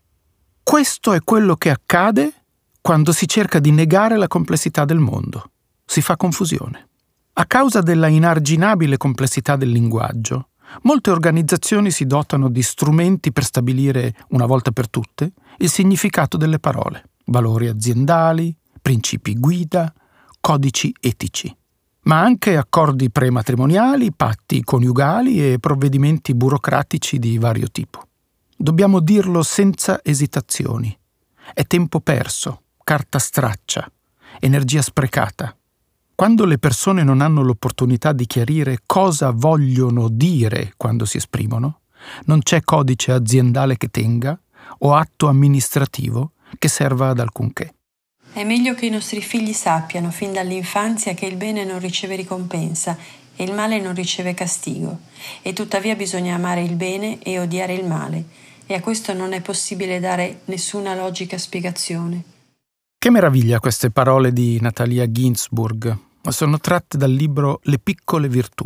Questo 0.63 1.11
è 1.11 1.19
quello 1.21 1.57
che 1.57 1.69
accade 1.69 2.42
quando 2.83 3.13
si 3.13 3.29
cerca 3.29 3.59
di 3.59 3.71
negare 3.71 4.17
la 4.17 4.27
complessità 4.27 4.83
del 4.83 4.99
mondo. 4.99 5.51
Si 5.85 6.01
fa 6.01 6.17
confusione. 6.17 6.89
A 7.35 7.45
causa 7.45 7.79
della 7.79 8.07
inarginabile 8.07 8.97
complessità 8.97 9.55
del 9.55 9.69
linguaggio, 9.69 10.49
molte 10.81 11.09
organizzazioni 11.09 11.91
si 11.91 12.05
dotano 12.05 12.49
di 12.49 12.61
strumenti 12.61 13.31
per 13.31 13.45
stabilire, 13.45 14.13
una 14.31 14.45
volta 14.45 14.71
per 14.71 14.89
tutte, 14.89 15.31
il 15.59 15.69
significato 15.69 16.35
delle 16.35 16.59
parole, 16.59 17.11
valori 17.27 17.69
aziendali, 17.69 18.53
principi 18.81 19.39
guida, 19.39 19.93
codici 20.41 20.93
etici, 20.99 21.55
ma 22.01 22.19
anche 22.19 22.57
accordi 22.57 23.09
prematrimoniali, 23.09 24.11
patti 24.11 24.61
coniugali 24.61 25.53
e 25.53 25.57
provvedimenti 25.57 26.35
burocratici 26.35 27.17
di 27.17 27.37
vario 27.37 27.69
tipo. 27.71 28.07
Dobbiamo 28.57 28.99
dirlo 28.99 29.41
senza 29.41 30.01
esitazioni. 30.03 30.93
È 31.53 31.63
tempo 31.65 31.99
perso, 32.01 32.62
carta 32.83 33.19
straccia, 33.19 33.89
energia 34.39 34.81
sprecata 34.81 35.55
quando 36.15 36.45
le 36.45 36.59
persone 36.59 37.03
non 37.03 37.21
hanno 37.21 37.41
l'opportunità 37.41 38.13
di 38.13 38.27
chiarire 38.27 38.79
cosa 38.85 39.31
vogliono 39.31 40.09
dire 40.09 40.73
quando 40.77 41.05
si 41.05 41.17
esprimono, 41.17 41.81
non 42.25 42.41
c'è 42.41 42.61
codice 42.61 43.11
aziendale 43.11 43.77
che 43.77 43.87
tenga 43.89 44.39
o 44.79 44.93
atto 44.93 45.27
amministrativo 45.27 46.33
che 46.59 46.67
serva 46.67 47.09
ad 47.09 47.19
alcunché. 47.19 47.73
È 48.31 48.43
meglio 48.43 48.75
che 48.75 48.85
i 48.85 48.91
nostri 48.91 49.21
figli 49.21 49.53
sappiano 49.53 50.11
fin 50.11 50.31
dall'infanzia 50.33 51.15
che 51.15 51.25
il 51.25 51.35
bene 51.35 51.65
non 51.65 51.79
riceve 51.79 52.15
ricompensa 52.15 52.95
e 53.35 53.43
il 53.43 53.53
male 53.53 53.79
non 53.79 53.95
riceve 53.95 54.35
castigo, 54.35 54.99
e 55.41 55.51
tuttavia 55.53 55.95
bisogna 55.95 56.35
amare 56.35 56.61
il 56.61 56.75
bene 56.75 57.19
e 57.23 57.39
odiare 57.39 57.73
il 57.73 57.85
male, 57.85 58.25
e 58.67 58.75
a 58.75 58.79
questo 58.79 59.13
non 59.13 59.33
è 59.33 59.41
possibile 59.41 59.99
dare 59.99 60.41
nessuna 60.45 60.93
logica 60.93 61.39
spiegazione. 61.39 62.32
Che 63.03 63.09
meraviglia 63.09 63.59
queste 63.59 63.91
parole 63.91 64.31
di 64.31 64.57
Natalia 64.61 65.11
Ginsburg, 65.11 65.93
sono 66.29 66.57
tratte 66.57 66.97
dal 66.97 67.11
libro 67.11 67.59
Le 67.63 67.77
piccole 67.77 68.29
virtù. 68.29 68.65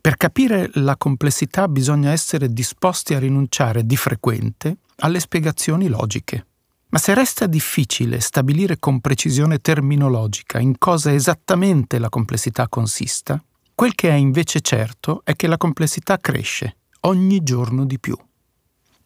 Per 0.00 0.16
capire 0.16 0.70
la 0.76 0.96
complessità 0.96 1.68
bisogna 1.68 2.10
essere 2.10 2.50
disposti 2.50 3.12
a 3.12 3.18
rinunciare 3.18 3.84
di 3.84 3.94
frequente 3.94 4.78
alle 5.00 5.20
spiegazioni 5.20 5.88
logiche. 5.88 6.46
Ma 6.88 6.96
se 6.96 7.12
resta 7.12 7.46
difficile 7.46 8.20
stabilire 8.20 8.78
con 8.78 9.02
precisione 9.02 9.58
terminologica 9.58 10.58
in 10.58 10.78
cosa 10.78 11.12
esattamente 11.12 11.98
la 11.98 12.08
complessità 12.08 12.68
consista, 12.68 13.38
quel 13.74 13.94
che 13.94 14.08
è 14.08 14.14
invece 14.14 14.62
certo 14.62 15.20
è 15.24 15.36
che 15.36 15.46
la 15.46 15.58
complessità 15.58 16.16
cresce 16.16 16.76
ogni 17.00 17.42
giorno 17.42 17.84
di 17.84 17.98
più. 17.98 18.16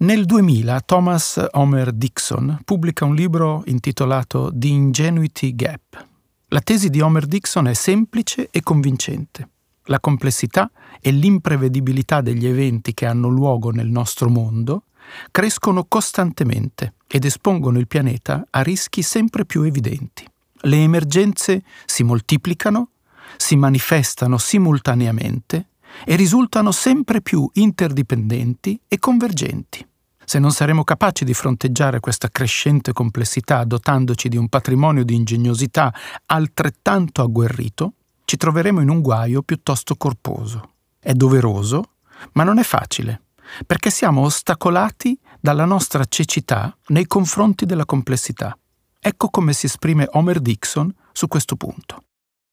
Nel 0.02 0.25
2000 0.25 0.80
Thomas 0.80 1.47
Homer 1.52 1.92
Dixon 1.92 2.59
pubblica 2.64 3.04
un 3.04 3.14
libro 3.14 3.62
intitolato 3.66 4.50
The 4.52 4.66
Ingenuity 4.66 5.54
Gap, 5.54 6.06
la 6.49 6.61
tesi 6.61 6.90
di 6.90 7.00
Homer 7.00 7.25
Dixon 7.25 7.68
è 7.68 7.73
semplice 7.73 8.49
e 8.50 8.64
convincente. 8.64 9.49
La 9.85 10.00
complessità 10.00 10.68
e 11.00 11.12
l'imprevedibilità 11.12 12.21
degli 12.21 12.49
eventi 12.49 12.94
che 12.94 13.06
hanno 13.06 13.28
luogo 13.28 13.71
nel 13.71 13.87
nostro 13.87 14.28
mondo 14.28 14.87
crescono 15.30 15.85
costantemente 15.85 16.94
ed 17.06 17.25
espongono 17.25 17.78
il 17.78 17.87
pianeta 17.87 18.44
a 18.50 18.61
rischi 18.61 19.02
sempre 19.02 19.44
più 19.44 19.62
evidenti. 19.62 20.26
Le 20.62 20.78
emergenze 20.78 21.62
si 21.85 22.02
moltiplicano, 22.02 22.88
si 23.37 23.54
manifestano 23.54 24.37
simultaneamente 24.37 25.68
e 26.04 26.16
risultano 26.16 26.73
sempre 26.73 27.23
più 27.23 27.49
interdipendenti 27.52 28.80
e 28.88 28.99
convergenti. 28.99 29.90
Se 30.25 30.38
non 30.38 30.52
saremo 30.52 30.85
capaci 30.85 31.25
di 31.25 31.35
fronteggiare 31.35 32.00
questa 32.00 32.29
crescente 32.29 32.93
complessità 32.93 33.64
dotandoci 33.64 34.29
di 34.29 34.37
un 34.37 34.49
patrimonio 34.49 35.05
di 35.05 35.14
ingegnosità 35.14 35.93
altrettanto 36.26 37.23
agguerrito, 37.23 37.95
ci 38.25 38.37
troveremo 38.37 38.81
in 38.81 38.88
un 38.88 39.00
guaio 39.00 39.43
piuttosto 39.43 39.97
corposo. 39.97 40.71
È 40.99 41.12
doveroso, 41.12 41.95
ma 42.33 42.45
non 42.45 42.59
è 42.59 42.62
facile, 42.62 43.23
perché 43.67 43.91
siamo 43.91 44.23
ostacolati 44.23 45.19
dalla 45.41 45.64
nostra 45.64 46.05
cecità 46.05 46.75
nei 46.88 47.07
confronti 47.07 47.67
della 47.67 47.85
complessità. 47.85 48.57
Ecco 49.00 49.29
come 49.29 49.52
si 49.52 49.67
esprime 49.67 50.09
Homer 50.12 50.41
Dixon 50.41 50.95
su 51.12 51.26
questo 51.26 51.57
punto. 51.57 52.05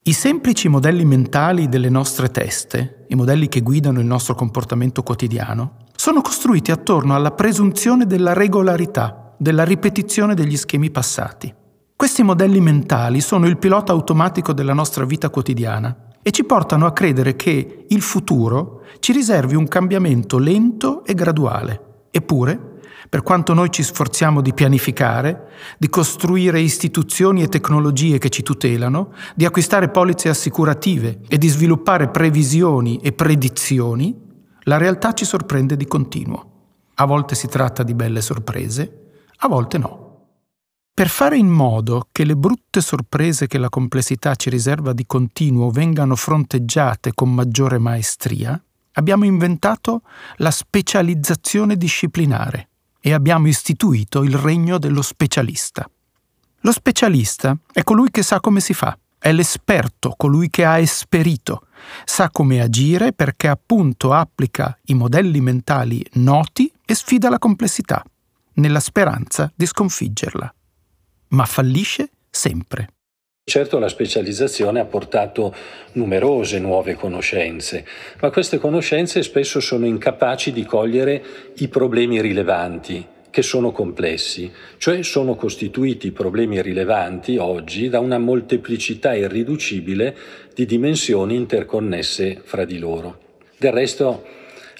I 0.03 0.13
semplici 0.13 0.67
modelli 0.67 1.05
mentali 1.05 1.69
delle 1.69 1.89
nostre 1.89 2.31
teste, 2.31 3.05
i 3.09 3.15
modelli 3.15 3.47
che 3.47 3.61
guidano 3.61 3.99
il 3.99 4.05
nostro 4.05 4.33
comportamento 4.33 5.03
quotidiano, 5.03 5.85
sono 5.99 6.21
costruiti 6.21 6.71
attorno 6.71 7.13
alla 7.13 7.31
presunzione 7.31 8.05
della 8.05 8.31
regolarità, 8.31 9.33
della 9.37 9.65
ripetizione 9.65 10.33
degli 10.33 10.55
schemi 10.55 10.91
passati. 10.91 11.53
Questi 11.93 12.23
modelli 12.23 12.61
mentali 12.61 13.19
sono 13.19 13.47
il 13.47 13.57
pilota 13.57 13.91
automatico 13.91 14.53
della 14.53 14.71
nostra 14.71 15.03
vita 15.03 15.29
quotidiana 15.29 16.13
e 16.21 16.31
ci 16.31 16.45
portano 16.45 16.85
a 16.85 16.93
credere 16.93 17.35
che 17.35 17.85
il 17.89 18.01
futuro 18.01 18.83
ci 18.99 19.11
riservi 19.11 19.55
un 19.55 19.67
cambiamento 19.67 20.37
lento 20.37 21.03
e 21.03 21.13
graduale. 21.13 22.05
Eppure, 22.11 22.79
per 23.09 23.21
quanto 23.21 23.53
noi 23.53 23.69
ci 23.69 23.83
sforziamo 23.83 24.39
di 24.39 24.53
pianificare, 24.53 25.49
di 25.77 25.89
costruire 25.89 26.61
istituzioni 26.61 27.43
e 27.43 27.49
tecnologie 27.49 28.19
che 28.19 28.29
ci 28.29 28.41
tutelano, 28.41 29.11
di 29.35 29.43
acquistare 29.43 29.89
polizze 29.89 30.29
assicurative 30.29 31.19
e 31.27 31.37
di 31.37 31.49
sviluppare 31.49 32.07
previsioni 32.07 33.01
e 33.03 33.11
predizioni, 33.11 34.27
la 34.63 34.77
realtà 34.77 35.13
ci 35.13 35.25
sorprende 35.25 35.75
di 35.77 35.85
continuo. 35.85 36.51
A 36.95 37.05
volte 37.05 37.35
si 37.35 37.47
tratta 37.47 37.83
di 37.83 37.93
belle 37.93 38.21
sorprese, 38.21 39.23
a 39.37 39.47
volte 39.47 39.77
no. 39.77 40.07
Per 40.93 41.07
fare 41.07 41.37
in 41.37 41.47
modo 41.47 42.07
che 42.11 42.25
le 42.25 42.35
brutte 42.35 42.81
sorprese 42.81 43.47
che 43.47 43.57
la 43.57 43.69
complessità 43.69 44.35
ci 44.35 44.49
riserva 44.49 44.91
di 44.91 45.05
continuo 45.05 45.69
vengano 45.69 46.15
fronteggiate 46.15 47.13
con 47.13 47.33
maggiore 47.33 47.77
maestria, 47.77 48.61
abbiamo 48.93 49.23
inventato 49.23 50.01
la 50.37 50.51
specializzazione 50.51 51.77
disciplinare 51.77 52.67
e 52.99 53.13
abbiamo 53.13 53.47
istituito 53.47 54.23
il 54.23 54.35
regno 54.35 54.77
dello 54.77 55.01
specialista. 55.01 55.89
Lo 56.63 56.71
specialista 56.73 57.57
è 57.71 57.83
colui 57.83 58.11
che 58.11 58.21
sa 58.21 58.41
come 58.41 58.59
si 58.59 58.73
fa, 58.73 58.97
è 59.19 59.33
l'esperto, 59.33 60.13
colui 60.15 60.49
che 60.49 60.63
ha 60.63 60.79
esperito, 60.79 61.67
sa 62.05 62.29
come 62.29 62.61
agire 62.61 63.11
perché 63.11 63.47
appunto 63.47 64.13
applica 64.13 64.77
i 64.85 64.93
modelli 64.93 65.41
mentali 65.41 66.03
noti 66.13 66.71
e 66.85 66.95
sfida 66.95 67.29
la 67.29 67.37
complessità, 67.37 68.03
nella 68.53 68.79
speranza 68.79 69.51
di 69.53 69.65
sconfiggerla. 69.65 70.53
Ma 71.29 71.45
fallisce 71.45 72.09
sempre. 72.29 72.93
Certo 73.43 73.79
la 73.79 73.89
specializzazione 73.89 74.79
ha 74.79 74.85
portato 74.85 75.53
numerose 75.93 76.59
nuove 76.59 76.95
conoscenze, 76.95 77.85
ma 78.21 78.29
queste 78.29 78.57
conoscenze 78.59 79.21
spesso 79.23 79.59
sono 79.59 79.85
incapaci 79.85 80.51
di 80.51 80.65
cogliere 80.65 81.51
i 81.57 81.67
problemi 81.67 82.21
rilevanti 82.21 83.17
che 83.29 83.41
sono 83.41 83.71
complessi, 83.71 84.51
cioè 84.77 85.03
sono 85.03 85.35
costituiti 85.35 86.11
problemi 86.11 86.61
rilevanti 86.61 87.37
oggi 87.37 87.89
da 87.89 87.99
una 87.99 88.17
molteplicità 88.17 89.13
irriducibile 89.13 90.15
di 90.53 90.65
dimensioni 90.65 91.35
interconnesse 91.35 92.41
fra 92.43 92.65
di 92.65 92.79
loro. 92.79 93.19
Del 93.57 93.71
resto, 93.71 94.23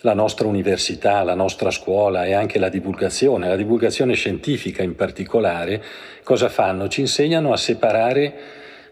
la 0.02 0.14
nostra 0.14 0.48
università, 0.48 1.24
la 1.24 1.36
nostra 1.36 1.72
scuola 1.72 2.26
e 2.26 2.34
anche 2.34 2.60
la 2.60 2.70
divulgazione, 2.70 3.48
la 3.48 3.56
divulgazione 3.56 4.14
scientifica 4.14 4.82
in 4.82 4.96
particolare, 4.96 5.84
cosa 6.24 6.50
fanno? 6.50 6.88
Ci 6.88 7.02
insegnano 7.02 7.52
a 7.52 7.58
separare 7.58 8.34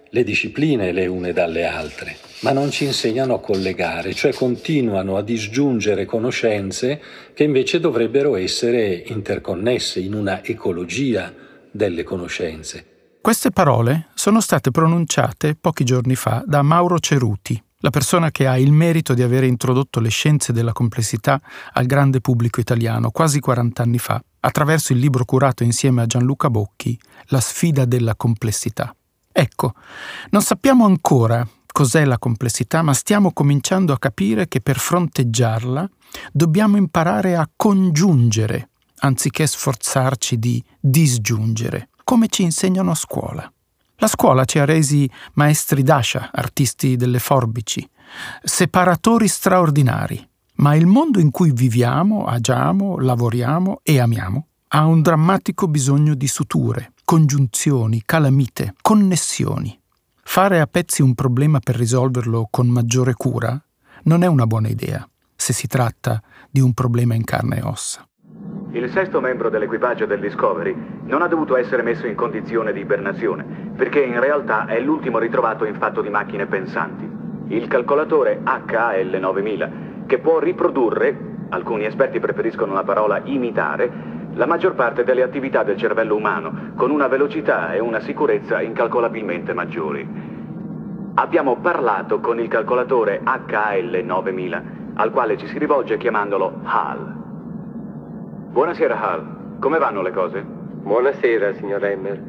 le 0.09 0.23
discipline 0.23 0.91
le 0.91 1.05
une 1.05 1.33
dalle 1.33 1.65
altre, 1.65 2.15
ma 2.41 2.51
non 2.51 2.69
ci 2.69 2.85
insegnano 2.85 3.35
a 3.35 3.39
collegare, 3.39 4.13
cioè 4.13 4.33
continuano 4.33 5.17
a 5.17 5.23
disgiungere 5.23 6.05
conoscenze 6.05 7.01
che 7.33 7.43
invece 7.43 7.79
dovrebbero 7.79 8.35
essere 8.35 9.03
interconnesse 9.07 9.99
in 9.99 10.13
una 10.13 10.43
ecologia 10.43 11.33
delle 11.71 12.03
conoscenze. 12.03 12.85
Queste 13.21 13.51
parole 13.51 14.07
sono 14.13 14.39
state 14.39 14.71
pronunciate 14.71 15.55
pochi 15.59 15.83
giorni 15.83 16.15
fa 16.15 16.43
da 16.45 16.61
Mauro 16.61 16.99
Ceruti, 16.99 17.61
la 17.79 17.89
persona 17.89 18.31
che 18.31 18.47
ha 18.47 18.57
il 18.57 18.71
merito 18.71 19.13
di 19.13 19.21
aver 19.21 19.43
introdotto 19.43 19.99
le 19.99 20.09
scienze 20.09 20.53
della 20.53 20.71
complessità 20.71 21.41
al 21.73 21.85
grande 21.85 22.21
pubblico 22.21 22.59
italiano 22.59 23.11
quasi 23.11 23.39
40 23.39 23.83
anni 23.83 23.97
fa, 23.97 24.23
attraverso 24.39 24.93
il 24.93 24.99
libro 24.99 25.25
curato 25.25 25.63
insieme 25.63 26.03
a 26.03 26.05
Gianluca 26.05 26.49
Bocchi, 26.49 26.97
La 27.25 27.41
sfida 27.41 27.85
della 27.85 28.15
complessità. 28.15 28.95
Ecco, 29.31 29.73
non 30.29 30.41
sappiamo 30.41 30.85
ancora 30.85 31.47
cos'è 31.77 32.05
la 32.05 32.17
complessità, 32.17 32.81
ma 32.81 32.95
stiamo 32.95 33.31
cominciando 33.31 33.93
a 33.93 33.99
capire 33.99 34.47
che 34.47 34.61
per 34.61 34.79
fronteggiarla 34.79 35.87
dobbiamo 36.31 36.75
imparare 36.75 37.35
a 37.35 37.47
congiungere, 37.55 38.69
anziché 39.01 39.45
sforzarci 39.45 40.39
di 40.39 40.63
disgiungere, 40.79 41.89
come 42.03 42.29
ci 42.29 42.41
insegnano 42.41 42.89
a 42.89 42.95
scuola. 42.95 43.53
La 43.97 44.07
scuola 44.07 44.43
ci 44.45 44.57
ha 44.57 44.65
resi 44.65 45.07
maestri 45.33 45.83
d'ascia, 45.83 46.31
artisti 46.33 46.95
delle 46.95 47.19
forbici, 47.19 47.87
separatori 48.41 49.27
straordinari, 49.27 50.27
ma 50.55 50.73
il 50.73 50.87
mondo 50.87 51.19
in 51.19 51.29
cui 51.29 51.51
viviamo, 51.51 52.25
agiamo, 52.25 52.97
lavoriamo 52.97 53.81
e 53.83 53.99
amiamo 53.99 54.47
ha 54.69 54.85
un 54.85 55.01
drammatico 55.01 55.67
bisogno 55.67 56.15
di 56.15 56.27
suture, 56.27 56.93
congiunzioni, 57.05 58.01
calamite, 58.03 58.73
connessioni. 58.81 59.79
Fare 60.29 60.59
a 60.59 60.67
pezzi 60.67 61.01
un 61.01 61.15
problema 61.15 61.59
per 61.59 61.75
risolverlo 61.75 62.49
con 62.51 62.67
maggiore 62.67 63.13
cura 63.13 63.59
non 64.03 64.23
è 64.23 64.27
una 64.27 64.45
buona 64.45 64.67
idea 64.67 65.07
se 65.33 65.51
si 65.53 65.67
tratta 65.67 66.21
di 66.51 66.59
un 66.59 66.73
problema 66.73 67.15
in 67.15 67.23
carne 67.23 67.57
e 67.57 67.63
ossa. 67.63 68.05
Il 68.71 68.91
sesto 68.91 69.19
membro 69.21 69.49
dell'equipaggio 69.49 70.05
del 70.05 70.19
Discovery 70.19 70.75
non 71.05 71.23
ha 71.23 71.27
dovuto 71.27 71.55
essere 71.55 71.81
messo 71.81 72.05
in 72.05 72.13
condizione 72.13 72.73
di 72.73 72.81
ibernazione, 72.81 73.71
perché 73.75 74.03
in 74.03 74.19
realtà 74.19 74.67
è 74.67 74.79
l'ultimo 74.79 75.17
ritrovato 75.17 75.65
in 75.65 75.75
fatto 75.75 76.01
di 76.01 76.09
macchine 76.09 76.45
pensanti. 76.45 77.09
Il 77.55 77.67
calcolatore 77.67 78.41
HL9000, 78.43 80.05
che 80.05 80.19
può 80.19 80.39
riprodurre, 80.39 81.17
alcuni 81.49 81.85
esperti 81.85 82.19
preferiscono 82.19 82.73
la 82.73 82.83
parola 82.83 83.21
imitare, 83.23 84.26
la 84.37 84.45
maggior 84.45 84.75
parte 84.75 85.03
delle 85.03 85.23
attività 85.23 85.63
del 85.63 85.77
cervello 85.77 86.15
umano, 86.15 86.73
con 86.75 86.91
una 86.91 87.07
velocità 87.07 87.73
e 87.73 87.79
una 87.79 87.99
sicurezza 88.01 88.61
incalcolabilmente 88.61 89.51
maggiori. 89.51 90.07
Abbiamo 91.15 91.55
parlato 91.55 92.19
con 92.19 92.39
il 92.39 92.47
calcolatore 92.47 93.21
HL9000, 93.23 94.61
al 94.93 95.09
quale 95.09 95.37
ci 95.37 95.47
si 95.47 95.57
rivolge 95.57 95.97
chiamandolo 95.97 96.59
HAL. 96.61 97.15
Buonasera 98.51 99.01
HAL, 99.01 99.57
come 99.59 99.79
vanno 99.79 100.03
le 100.03 100.11
cose? 100.11 100.43
Buonasera, 100.43 101.53
signor 101.53 101.83
Emmer. 101.83 102.21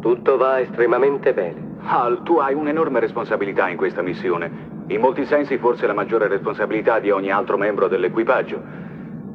Tutto 0.00 0.36
va 0.36 0.60
estremamente 0.60 1.34
bene. 1.34 1.78
HAL, 1.82 2.22
tu 2.22 2.38
hai 2.38 2.54
un'enorme 2.54 3.00
responsabilità 3.00 3.68
in 3.68 3.76
questa 3.76 4.02
missione. 4.02 4.76
In 4.86 5.00
molti 5.00 5.24
sensi 5.24 5.58
forse 5.58 5.88
la 5.88 5.92
maggiore 5.92 6.28
responsabilità 6.28 7.00
di 7.00 7.10
ogni 7.10 7.32
altro 7.32 7.56
membro 7.56 7.88
dell'equipaggio. 7.88 8.86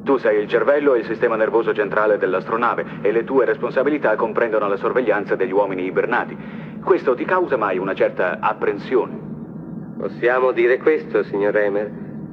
Tu 0.04 0.18
sei 0.18 0.42
il 0.42 0.48
cervello 0.48 0.92
e 0.94 0.98
il 0.98 1.06
sistema 1.06 1.34
nervoso 1.34 1.72
centrale 1.72 2.18
dell'astronave 2.18 2.84
e 3.00 3.10
le 3.10 3.24
tue 3.24 3.46
responsabilità 3.46 4.16
comprendono 4.16 4.68
la 4.68 4.76
sorveglianza 4.76 5.34
degli 5.34 5.50
uomini 5.50 5.86
ibernati. 5.86 6.36
Questo 6.84 7.14
ti 7.14 7.24
causa 7.24 7.56
mai 7.56 7.78
una 7.78 7.94
certa 7.94 8.38
apprensione? 8.38 9.18
Possiamo 9.96 10.52
dire 10.52 10.76
questo, 10.76 11.22
signor 11.22 11.56
Emer. 11.56 11.90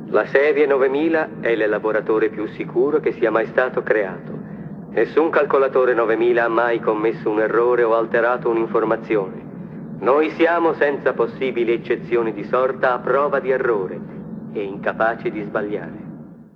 La 0.07 0.25
serie 0.25 0.65
9000 0.65 1.29
è 1.39 1.55
l'elaboratore 1.55 2.27
più 2.27 2.45
sicuro 2.47 2.99
che 2.99 3.13
sia 3.13 3.31
mai 3.31 3.45
stato 3.45 3.81
creato. 3.81 4.37
Nessun 4.89 5.29
calcolatore 5.29 5.93
9000 5.93 6.43
ha 6.43 6.49
mai 6.49 6.81
commesso 6.81 7.29
un 7.29 7.39
errore 7.39 7.83
o 7.83 7.95
alterato 7.95 8.49
un'informazione. 8.49 9.41
Noi 9.99 10.31
siamo, 10.31 10.73
senza 10.73 11.13
possibili 11.13 11.71
eccezioni 11.71 12.33
di 12.33 12.43
sorta, 12.43 12.95
a 12.95 12.99
prova 12.99 13.39
di 13.39 13.49
errore 13.49 13.97
e 14.51 14.61
incapaci 14.61 15.31
di 15.31 15.41
sbagliare. 15.43 16.10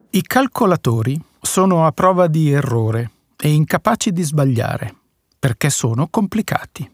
I 0.10 0.22
calcolatori 0.22 1.20
sono 1.42 1.86
a 1.86 1.92
prova 1.92 2.28
di 2.28 2.52
errore 2.52 3.12
e 3.38 3.52
incapaci 3.52 4.12
di 4.12 4.24
sbagliare, 4.24 4.96
perché 5.38 5.70
sono 5.70 6.08
complicati. 6.08 6.90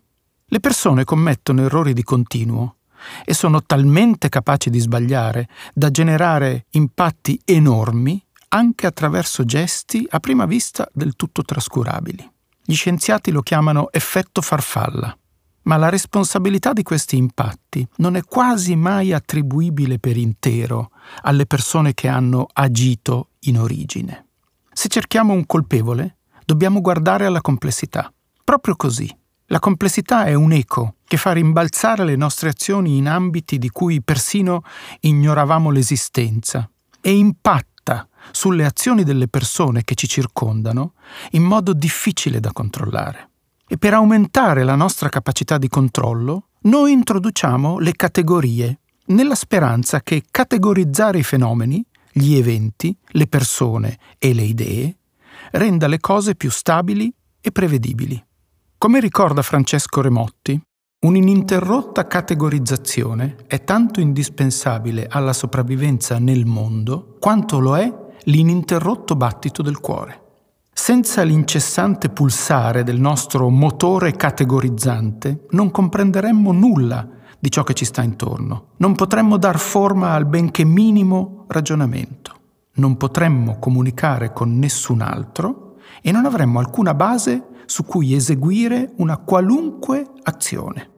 Le 0.45 0.59
persone 0.59 1.03
commettono 1.03 1.61
errori 1.61 1.93
di 1.93 2.03
continuo 2.03 2.77
e 3.23 3.33
sono 3.33 3.63
talmente 3.63 4.29
capaci 4.29 4.69
di 4.69 4.79
sbagliare 4.79 5.47
da 5.73 5.91
generare 5.91 6.65
impatti 6.71 7.39
enormi 7.45 8.23
anche 8.49 8.87
attraverso 8.87 9.45
gesti 9.45 10.05
a 10.09 10.19
prima 10.19 10.45
vista 10.45 10.87
del 10.91 11.15
tutto 11.15 11.43
trascurabili. 11.43 12.29
Gli 12.63 12.75
scienziati 12.75 13.31
lo 13.31 13.41
chiamano 13.41 13.91
effetto 13.91 14.41
farfalla 14.41 15.15
ma 15.63 15.77
la 15.77 15.89
responsabilità 15.89 16.73
di 16.73 16.83
questi 16.83 17.17
impatti 17.17 17.87
non 17.97 18.15
è 18.15 18.23
quasi 18.23 18.75
mai 18.75 19.13
attribuibile 19.13 19.99
per 19.99 20.17
intero 20.17 20.91
alle 21.21 21.45
persone 21.45 21.93
che 21.93 22.07
hanno 22.07 22.47
agito 22.53 23.29
in 23.41 23.59
origine. 23.59 24.27
Se 24.71 24.87
cerchiamo 24.87 25.33
un 25.33 25.45
colpevole, 25.45 26.17
dobbiamo 26.45 26.81
guardare 26.81 27.25
alla 27.25 27.41
complessità. 27.41 28.11
Proprio 28.43 28.75
così. 28.75 29.13
La 29.47 29.59
complessità 29.59 30.25
è 30.25 30.33
un 30.33 30.53
eco 30.53 30.95
che 31.05 31.17
fa 31.17 31.33
rimbalzare 31.33 32.05
le 32.05 32.15
nostre 32.15 32.49
azioni 32.49 32.95
in 32.95 33.07
ambiti 33.07 33.57
di 33.57 33.69
cui 33.69 34.01
persino 34.01 34.63
ignoravamo 35.01 35.69
l'esistenza 35.69 36.69
e 37.01 37.11
impatta 37.11 38.07
sulle 38.31 38.65
azioni 38.65 39.03
delle 39.03 39.27
persone 39.27 39.83
che 39.83 39.95
ci 39.95 40.07
circondano 40.07 40.93
in 41.31 41.43
modo 41.43 41.73
difficile 41.73 42.39
da 42.39 42.53
controllare. 42.53 43.29
E 43.67 43.77
per 43.77 43.93
aumentare 43.93 44.63
la 44.63 44.75
nostra 44.75 45.09
capacità 45.09 45.57
di 45.57 45.67
controllo, 45.67 46.47
noi 46.61 46.91
introduciamo 46.91 47.79
le 47.79 47.93
categorie, 47.93 48.79
nella 49.11 49.35
speranza 49.35 50.01
che 50.01 50.23
categorizzare 50.29 51.19
i 51.19 51.23
fenomeni, 51.23 51.83
gli 52.11 52.35
eventi, 52.35 52.95
le 53.09 53.27
persone 53.27 53.97
e 54.17 54.33
le 54.33 54.43
idee 54.43 54.95
renda 55.51 55.87
le 55.87 55.99
cose 55.99 56.35
più 56.35 56.49
stabili 56.49 57.13
e 57.39 57.51
prevedibili. 57.51 58.23
Come 58.77 58.99
ricorda 58.99 59.41
Francesco 59.41 60.01
Remotti, 60.01 60.59
un'ininterrotta 61.01 62.07
categorizzazione 62.07 63.37
è 63.47 63.63
tanto 63.63 63.99
indispensabile 63.99 65.07
alla 65.09 65.33
sopravvivenza 65.33 66.19
nel 66.19 66.45
mondo 66.45 67.17
quanto 67.19 67.59
lo 67.59 67.77
è 67.77 67.93
l'ininterrotto 68.23 69.15
battito 69.15 69.61
del 69.61 69.79
cuore. 69.79 70.19
Senza 70.73 71.21
l'incessante 71.23 72.09
pulsare 72.09 72.83
del 72.83 72.99
nostro 72.99 73.49
motore 73.49 74.15
categorizzante 74.15 75.45
non 75.51 75.69
comprenderemmo 75.69 76.51
nulla 76.51 77.07
di 77.41 77.49
ciò 77.49 77.63
che 77.63 77.73
ci 77.73 77.85
sta 77.85 78.03
intorno. 78.03 78.67
Non 78.77 78.93
potremmo 78.95 79.37
dar 79.37 79.57
forma 79.57 80.13
al 80.13 80.27
benché 80.27 80.63
minimo 80.63 81.45
ragionamento. 81.47 82.35
Non 82.73 82.97
potremmo 82.97 83.57
comunicare 83.57 84.31
con 84.31 84.59
nessun 84.59 85.01
altro 85.01 85.77
e 86.03 86.11
non 86.11 86.25
avremmo 86.25 86.59
alcuna 86.59 86.93
base 86.93 87.47
su 87.65 87.83
cui 87.83 88.13
eseguire 88.13 88.93
una 88.97 89.17
qualunque 89.17 90.05
azione. 90.21 90.89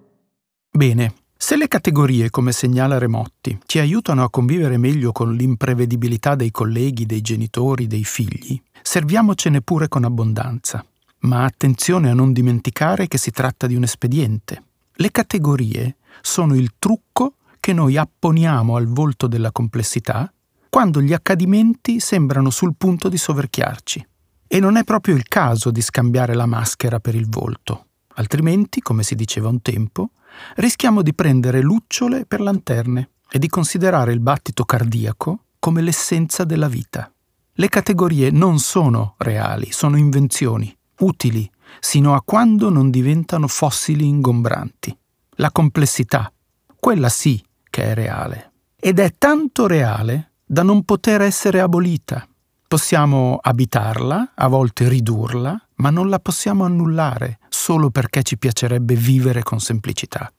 Bene, 0.70 1.14
se 1.38 1.56
le 1.56 1.70
categorie, 1.70 2.30
come 2.30 2.52
segnala 2.52 2.98
Remotti, 2.98 3.58
ci 3.66 3.80
aiutano 3.80 4.24
a 4.24 4.30
convivere 4.30 4.78
meglio 4.78 5.14
con 5.14 5.34
l'imprevedibilità 5.34 6.36
dei 6.36 6.52
colleghi, 6.52 7.06
dei 7.06 7.22
genitori, 7.22 7.88
dei 7.88 8.04
figli, 8.04 8.62
serviamocene 8.82 9.62
pure 9.62 9.88
con 9.88 10.04
abbondanza. 10.04 10.86
Ma 11.20 11.46
attenzione 11.46 12.10
a 12.10 12.14
non 12.14 12.34
dimenticare 12.34 13.08
che 13.08 13.18
si 13.18 13.32
tratta 13.32 13.66
di 13.66 13.76
un 13.76 13.84
espediente. 13.84 14.64
Le 14.96 15.10
categorie 15.12 15.96
sono 16.26 16.56
il 16.56 16.72
trucco 16.80 17.36
che 17.60 17.74
noi 17.74 17.98
apponiamo 17.98 18.78
al 18.78 18.88
volto 18.88 19.28
della 19.28 19.52
complessità 19.52 20.32
quando 20.70 21.02
gli 21.02 21.14
accadimenti 21.14 22.00
sembrano 22.00 22.50
sul 22.50 22.76
punto 22.78 23.10
di 23.10 23.18
soverchiarci. 23.18 24.08
E 24.48 24.60
non 24.60 24.78
è 24.78 24.84
proprio 24.84 25.16
il 25.16 25.28
caso 25.28 25.70
di 25.70 25.82
scambiare 25.82 26.34
la 26.34 26.46
maschera 26.46 27.00
per 27.00 27.14
il 27.14 27.28
volto. 27.30 27.88
Altrimenti, 28.16 28.82
come 28.82 29.04
si 29.04 29.16
diceva 29.16 29.50
un 29.50 29.62
tempo, 29.62 30.12
rischiamo 30.56 31.02
di 31.02 31.14
prendere 31.14 31.62
lucciole 31.62 32.26
per 32.26 32.40
lanterne 32.40 33.10
e 33.30 33.38
di 33.38 33.50
considerare 33.50 34.14
il 34.14 34.20
battito 34.20 34.64
cardiaco 34.64 35.44
come 35.60 35.82
l'essenza 35.82 36.44
della 36.46 36.68
vita. 36.68 37.12
Le 37.54 37.70
categorie 37.70 38.32
non 38.32 38.60
sono 38.60 39.16
reali, 39.18 39.72
sono 39.72 39.98
invenzioni, 39.98 40.76
utili, 41.00 41.50
sino 41.80 42.16
a 42.16 42.22
quando 42.24 42.70
non 42.70 42.90
diventano 42.90 43.48
fossili 43.48 44.08
ingombranti. 44.08 44.98
La 45.44 45.52
complessità, 45.52 46.32
quella 46.80 47.10
sì 47.10 47.44
che 47.70 47.84
è 47.84 47.94
reale. 47.94 48.52
Ed 48.80 48.98
è 48.98 49.16
tanto 49.18 49.68
reale 49.68 50.36
da 50.46 50.64
non 50.64 50.86
poter 50.86 51.20
essere 51.20 51.60
abolita. 51.60 52.26
Possiamo 52.66 53.40
abitarla, 53.42 54.32
a 54.36 54.48
volte 54.48 54.88
ridurla, 54.88 55.68
ma 55.76 55.90
non 55.90 56.08
la 56.08 56.20
possiamo 56.20 56.64
annullare 56.64 57.40
solo 57.50 57.90
perché 57.90 58.24
ci 58.24 58.38
piacerebbe 58.38 58.96
vivere 58.96 59.44
con 59.44 59.60
semplicità. 59.60 60.32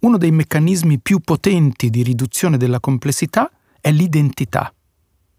Uno 0.00 0.16
dei 0.16 0.30
meccanismi 0.30 1.00
più 1.00 1.18
potenti 1.18 1.90
di 1.90 2.02
riduzione 2.02 2.56
della 2.56 2.80
complessità 2.80 3.50
è 3.78 3.90
l'identità. 3.90 4.72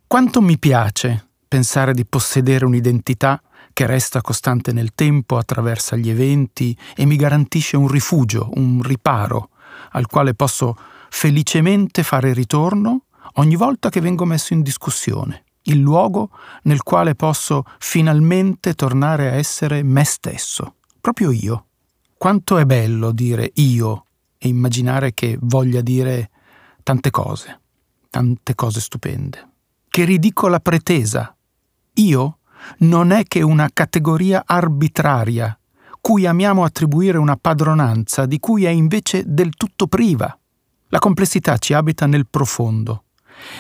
Quanto 0.06 0.44
mi 0.44 0.60
piace 0.60 1.30
pensare 1.48 1.96
di 1.96 2.06
possedere 2.06 2.66
un'identità 2.66 3.42
che 3.78 3.86
resta 3.86 4.22
costante 4.22 4.74
nel 4.74 4.96
tempo, 4.96 5.38
attraversa 5.38 5.96
gli 5.96 6.10
eventi 6.10 6.76
e 6.96 7.06
mi 7.06 7.16
garantisce 7.16 7.78
un 7.78 7.88
rifugio, 7.88 8.50
un 8.56 8.82
riparo, 8.82 9.50
al 9.92 10.08
quale 10.08 10.34
posso 10.34 10.76
felicemente 11.12 12.02
fare 12.02 12.34
ritorno 12.34 13.04
ogni 13.34 13.56
volta 13.56 13.90
che 13.90 14.02
vengo 14.02 14.26
messo 14.26 14.54
in 14.54 14.64
discussione, 14.64 15.44
il 15.66 15.78
luogo 15.78 16.32
nel 16.64 16.82
quale 16.82 17.14
posso 17.14 17.66
finalmente 17.78 18.74
tornare 18.74 19.30
a 19.30 19.34
essere 19.36 19.84
me 19.84 20.06
stesso, 20.06 20.78
proprio 21.00 21.30
io. 21.30 21.66
Quanto 22.18 22.58
è 22.58 22.66
bello 22.66 23.12
dire 23.12 23.52
io 23.58 24.06
e 24.40 24.48
immaginare 24.48 25.14
che 25.14 25.38
voglia 25.40 25.82
dire 25.82 26.32
tante 26.82 27.12
cose, 27.12 27.60
tante 28.10 28.56
cose 28.56 28.82
stupende. 28.82 29.50
Che 29.88 30.04
ridicola 30.04 30.60
pretesa. 30.60 31.32
Io 31.94 32.38
non 32.80 33.12
è 33.12 33.24
che 33.24 33.42
una 33.42 33.70
categoria 33.74 34.44
arbitraria 34.46 35.58
cui 36.08 36.26
amiamo 36.26 36.64
attribuire 36.64 37.18
una 37.18 37.36
padronanza 37.36 38.26
di 38.26 38.40
cui 38.40 38.64
è 38.64 38.70
invece 38.70 39.24
del 39.26 39.50
tutto 39.56 39.88
priva. 39.88 40.40
La 40.88 41.00
complessità 41.00 41.58
ci 41.58 41.74
abita 41.74 42.06
nel 42.06 42.28
profondo 42.28 43.04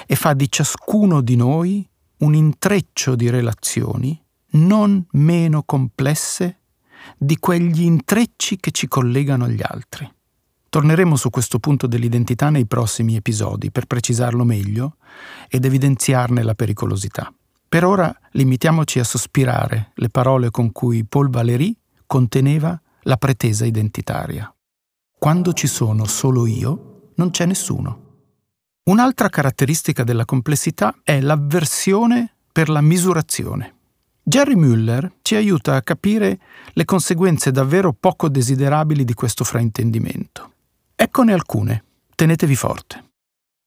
e 0.06 0.15
fa 0.15 0.34
di 0.34 0.50
ciascuno 0.50 1.20
di 1.20 1.36
noi 1.36 1.86
un 2.20 2.34
intreccio 2.34 3.15
di 3.15 3.30
relazioni 3.30 4.17
non 4.52 5.06
meno 5.12 5.63
complesse 5.63 6.60
di 7.17 7.38
quegli 7.38 7.82
intrecci 7.82 8.58
che 8.62 8.72
ci 8.72 8.88
collegano 8.88 9.43
agli 9.43 9.62
altri. 9.62 10.10
Torneremo 10.70 11.17
su 11.17 11.30
questo 11.30 11.60
punto 11.60 11.86
dell'identità 11.86 12.50
nei 12.50 12.65
prossimi 12.65 13.17
episodi 13.17 13.72
per 13.72 13.88
precisarlo 13.88 14.46
meglio 14.46 14.96
ed 15.50 15.65
evidenziarne 15.65 16.43
la 16.43 16.56
pericolosità. 16.56 17.30
Per 17.69 17.84
ora 17.84 18.17
limitiamoci 18.32 18.99
a 18.99 19.03
sospirare 19.03 19.91
le 19.95 20.10
parole 20.10 20.49
con 20.51 20.71
cui 20.71 21.03
Paul 21.03 21.30
Valéry 21.30 21.75
conteneva 22.06 22.80
la 23.01 23.17
pretesa 23.17 23.65
identitaria. 23.65 24.53
Quando 25.19 25.51
ci 25.51 25.67
sono 25.67 26.06
solo 26.06 26.45
io, 26.45 27.12
non 27.15 27.32
c'è 27.32 27.45
nessuno. 27.45 28.06
Un'altra 28.84 29.27
caratteristica 29.27 30.06
della 30.06 30.23
complessità 30.23 30.95
è 31.03 31.19
l'avversione 31.19 32.36
per 32.51 32.69
la 32.69 32.80
misurazione. 32.80 33.75
Jerry 34.23 34.56
Muller 34.56 35.15
ci 35.21 35.36
aiuta 35.36 35.75
a 35.75 35.82
capire 35.82 36.39
le 36.71 36.86
conseguenze 36.86 37.51
davvero 37.51 37.91
poco 37.91 38.30
desiderabili 38.30 39.03
di 39.03 39.13
questo 39.13 39.43
fraintendimento. 39.43 40.51
Eccone 40.95 41.34
alcune, 41.34 41.84
tenetevi 42.15 42.56
forte. 42.56 43.07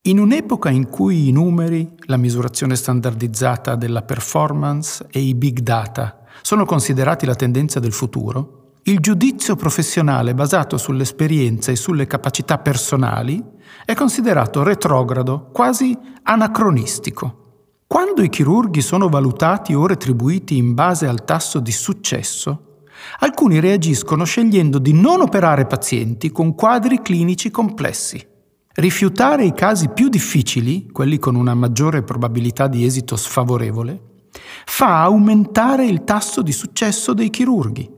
In 0.04 0.18
un'epoca 0.18 0.70
in 0.70 0.88
cui 0.88 1.28
i 1.28 1.30
numeri, 1.30 1.86
la 2.06 2.16
misurazione 2.16 2.74
standardizzata 2.74 3.74
della 3.74 4.00
performance 4.00 5.06
e 5.10 5.20
i 5.20 5.34
big 5.34 5.58
data 5.58 6.22
sono 6.40 6.64
considerati 6.64 7.26
la 7.26 7.34
tendenza 7.34 7.80
del 7.80 7.92
futuro, 7.92 8.78
il 8.84 9.00
giudizio 9.00 9.56
professionale 9.56 10.32
basato 10.32 10.78
sull'esperienza 10.78 11.70
e 11.70 11.76
sulle 11.76 12.06
capacità 12.06 12.56
personali 12.56 13.44
è 13.84 13.92
considerato 13.92 14.62
retrogrado, 14.62 15.50
quasi 15.52 15.94
anacronistico. 16.22 17.74
Quando 17.86 18.22
i 18.22 18.30
chirurghi 18.30 18.80
sono 18.80 19.10
valutati 19.10 19.74
o 19.74 19.86
retribuiti 19.86 20.56
in 20.56 20.72
base 20.72 21.06
al 21.06 21.26
tasso 21.26 21.60
di 21.60 21.72
successo, 21.72 22.86
alcuni 23.18 23.60
reagiscono 23.60 24.24
scegliendo 24.24 24.78
di 24.78 24.94
non 24.94 25.20
operare 25.20 25.66
pazienti 25.66 26.32
con 26.32 26.54
quadri 26.54 27.02
clinici 27.02 27.50
complessi. 27.50 28.28
Rifiutare 28.72 29.44
i 29.44 29.52
casi 29.52 29.88
più 29.88 30.08
difficili, 30.08 30.88
quelli 30.92 31.18
con 31.18 31.34
una 31.34 31.54
maggiore 31.54 32.04
probabilità 32.04 32.68
di 32.68 32.84
esito 32.84 33.16
sfavorevole, 33.16 34.28
fa 34.64 35.02
aumentare 35.02 35.86
il 35.86 36.04
tasso 36.04 36.40
di 36.40 36.52
successo 36.52 37.12
dei 37.12 37.30
chirurghi, 37.30 37.90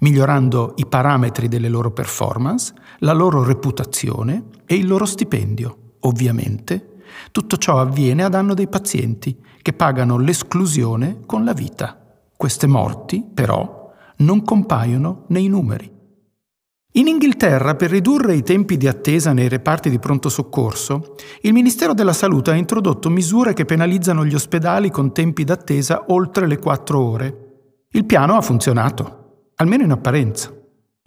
migliorando 0.00 0.72
i 0.78 0.86
parametri 0.86 1.46
delle 1.46 1.68
loro 1.68 1.92
performance, 1.92 2.74
la 2.98 3.12
loro 3.12 3.44
reputazione 3.44 4.46
e 4.66 4.74
il 4.74 4.88
loro 4.88 5.04
stipendio. 5.04 5.92
Ovviamente, 6.00 6.96
tutto 7.30 7.56
ciò 7.56 7.78
avviene 7.78 8.24
a 8.24 8.28
danno 8.28 8.54
dei 8.54 8.66
pazienti 8.66 9.38
che 9.62 9.74
pagano 9.74 10.18
l'esclusione 10.18 11.20
con 11.24 11.44
la 11.44 11.52
vita. 11.52 12.04
Queste 12.36 12.66
morti, 12.66 13.24
però, 13.32 13.92
non 14.16 14.42
compaiono 14.42 15.22
nei 15.28 15.46
numeri. 15.46 15.95
In 16.96 17.08
Inghilterra, 17.08 17.74
per 17.74 17.90
ridurre 17.90 18.34
i 18.34 18.42
tempi 18.42 18.78
di 18.78 18.88
attesa 18.88 19.34
nei 19.34 19.50
reparti 19.50 19.90
di 19.90 19.98
pronto 19.98 20.30
soccorso, 20.30 21.14
il 21.42 21.52
Ministero 21.52 21.92
della 21.92 22.14
Salute 22.14 22.52
ha 22.52 22.54
introdotto 22.54 23.10
misure 23.10 23.52
che 23.52 23.66
penalizzano 23.66 24.24
gli 24.24 24.34
ospedali 24.34 24.90
con 24.90 25.12
tempi 25.12 25.44
d'attesa 25.44 26.04
oltre 26.08 26.46
le 26.46 26.58
4 26.58 26.98
ore. 26.98 27.36
Il 27.90 28.06
piano 28.06 28.34
ha 28.34 28.40
funzionato, 28.40 29.50
almeno 29.56 29.82
in 29.82 29.90
apparenza. 29.90 30.50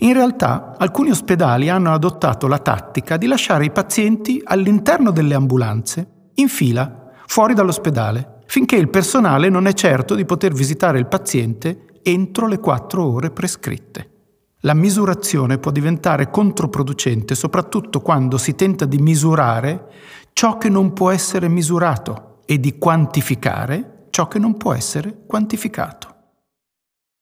In 0.02 0.14
realtà, 0.14 0.76
alcuni 0.78 1.10
ospedali 1.10 1.70
hanno 1.70 1.92
adottato 1.92 2.46
la 2.46 2.60
tattica 2.60 3.18
di 3.18 3.26
lasciare 3.26 3.66
i 3.66 3.72
pazienti 3.72 4.40
all'interno 4.44 5.10
delle 5.10 5.34
ambulanze, 5.34 6.30
in 6.36 6.50
fila, 6.50 7.10
fuori 7.26 7.56
dall'ospedale, 7.56 8.42
finché 8.46 8.76
il 8.76 8.92
personale 8.92 9.50
non 9.50 9.66
è 9.66 9.74
certo 9.74 10.14
di 10.14 10.24
poter 10.24 10.54
visitare 10.54 11.00
il 11.00 11.08
paziente 11.08 11.86
entro 12.04 12.46
le 12.46 12.60
4 12.60 13.04
ore 13.04 13.32
prescritte. 13.32 14.19
La 14.64 14.74
misurazione 14.74 15.58
può 15.58 15.72
diventare 15.72 16.30
controproducente 16.30 17.34
soprattutto 17.34 18.02
quando 18.02 18.38
si 18.38 18.56
tenta 18.56 18.84
di 18.84 18.98
misurare 18.98 19.88
ciò 20.34 20.58
che 20.58 20.68
non 20.68 20.92
può 20.92 21.12
essere 21.12 21.48
misurato 21.48 22.42
e 22.46 22.60
di 22.60 22.78
quantificare 22.78 24.08
ciò 24.10 24.28
che 24.28 24.38
non 24.38 24.58
può 24.58 24.74
essere 24.74 25.24
quantificato. 25.26 26.16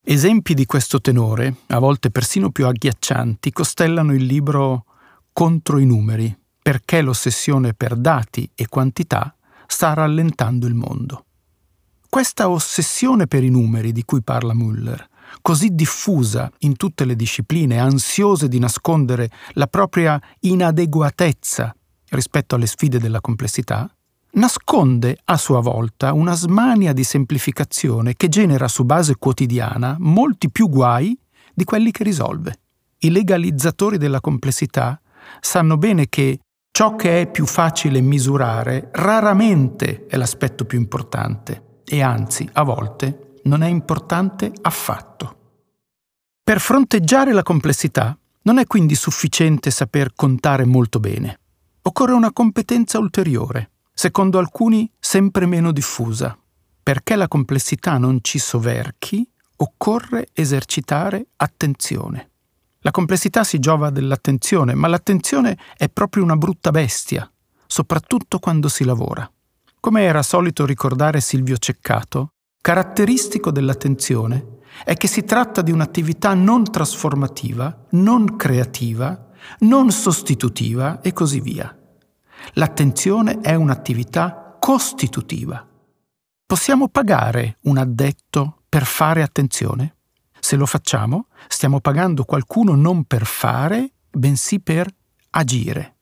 Esempi 0.04 0.56
di 0.56 0.66
questo 0.66 1.00
tenore, 1.00 1.58
a 1.68 1.78
volte 1.78 2.10
persino 2.10 2.50
più 2.50 2.66
agghiaccianti, 2.66 3.52
costellano 3.52 4.14
il 4.14 4.24
libro 4.24 4.86
Contro 5.32 5.78
i 5.78 5.86
numeri, 5.86 6.36
perché 6.60 7.02
l'ossessione 7.02 7.76
per 7.76 7.96
dati 7.96 8.50
e 8.56 8.68
quantità 8.68 9.36
sta 9.68 9.94
rallentando 9.94 10.66
il 10.66 10.74
mondo. 10.74 11.26
Questa 12.10 12.50
ossessione 12.50 13.28
per 13.28 13.44
i 13.44 13.50
numeri 13.50 13.92
di 13.92 14.04
cui 14.04 14.24
parla 14.24 14.56
Muller 14.56 15.08
così 15.42 15.74
diffusa 15.74 16.52
in 16.60 16.76
tutte 16.76 17.06
le 17.06 17.16
discipline, 17.16 17.80
ansiose 17.80 18.48
di 18.48 18.60
nascondere 18.60 19.30
la 19.54 19.68
propria 19.68 20.22
inadeguatezza 20.42 21.76
rispetto 22.10 22.56
alle 22.56 22.68
sfide 22.68 23.00
della 23.00 23.22
complessità, 23.22 23.90
nasconde 24.32 25.20
a 25.26 25.38
sua 25.38 25.62
volta 25.62 26.14
una 26.14 26.34
smania 26.34 26.94
di 26.94 27.04
semplificazione 27.04 28.14
che 28.16 28.30
genera 28.30 28.68
su 28.68 28.84
base 28.84 29.16
quotidiana 29.16 29.96
molti 30.00 30.50
più 30.50 30.70
guai 30.70 31.18
di 31.54 31.64
quelli 31.64 31.92
che 31.92 32.04
risolve. 32.04 32.60
I 33.00 33.12
legalizzatori 33.12 33.98
della 33.98 34.22
complessità 34.22 35.00
sanno 35.40 35.78
bene 35.78 36.08
che 36.08 36.40
ciò 36.72 36.96
che 36.96 37.22
è 37.22 37.32
più 37.32 37.46
facile 37.46 38.02
misurare 38.02 38.90
raramente 38.94 40.06
è 40.08 40.18
l'aspetto 40.18 40.66
più 40.66 40.78
importante 40.78 41.82
e 41.84 42.02
anzi, 42.02 42.48
a 42.54 42.64
volte, 42.64 43.27
non 43.48 43.64
è 43.64 43.68
importante 43.68 44.52
affatto. 44.62 45.36
Per 46.44 46.60
fronteggiare 46.60 47.34
la 47.34 47.44
complessità 47.44 48.18
non 48.44 48.60
è 48.60 48.66
quindi 48.66 48.96
sufficiente 48.96 49.72
saper 49.72 50.14
contare 50.16 50.66
molto 50.66 51.00
bene. 51.00 51.40
Occorre 51.82 52.14
una 52.14 52.32
competenza 52.32 53.00
ulteriore, 53.00 53.72
secondo 53.94 54.38
alcuni 54.38 54.90
sempre 55.00 55.46
meno 55.46 55.72
diffusa. 55.72 56.38
Perché 56.84 57.16
la 57.16 57.28
complessità 57.28 57.98
non 57.98 58.20
ci 58.22 58.40
soverchi, 58.40 59.30
occorre 59.58 60.30
esercitare 60.34 61.28
attenzione. 61.36 62.30
La 62.82 62.92
complessità 62.92 63.44
si 63.44 63.60
giova 63.60 63.90
dell'attenzione, 63.90 64.74
ma 64.74 64.88
l'attenzione 64.88 65.58
è 65.76 65.90
proprio 65.90 66.24
una 66.24 66.38
brutta 66.38 66.72
bestia, 66.72 67.30
soprattutto 67.66 68.40
quando 68.40 68.70
si 68.70 68.86
lavora. 68.86 69.30
Come 69.80 70.04
era 70.04 70.24
solito 70.24 70.66
ricordare 70.66 71.20
Silvio 71.20 71.58
Ceccato, 71.58 72.34
Caratteristico 72.68 73.50
dell'attenzione 73.50 74.58
è 74.84 74.96
che 74.96 75.08
si 75.08 75.24
tratta 75.24 75.62
di 75.62 75.72
un'attività 75.72 76.34
non 76.34 76.70
trasformativa, 76.70 77.86
non 77.92 78.36
creativa, 78.36 79.30
non 79.60 79.90
sostitutiva 79.90 81.00
e 81.00 81.14
così 81.14 81.40
via. 81.40 81.74
L'attenzione 82.56 83.40
è 83.40 83.56
un'attività 83.56 84.58
costitutiva. 84.60 85.66
Possiamo 86.46 86.90
pagare 86.90 87.56
un 87.62 87.78
addetto 87.78 88.64
per 88.68 88.84
fare 88.84 89.22
attenzione? 89.22 89.96
Se 90.38 90.58
lo 90.58 90.66
facciamo, 90.66 91.28
stiamo 91.48 91.80
pagando 91.80 92.26
qualcuno 92.26 92.76
non 92.76 93.06
per 93.06 93.26
fare, 93.26 93.94
bensì 94.12 94.60
per 94.60 94.94
agire. 95.30 95.96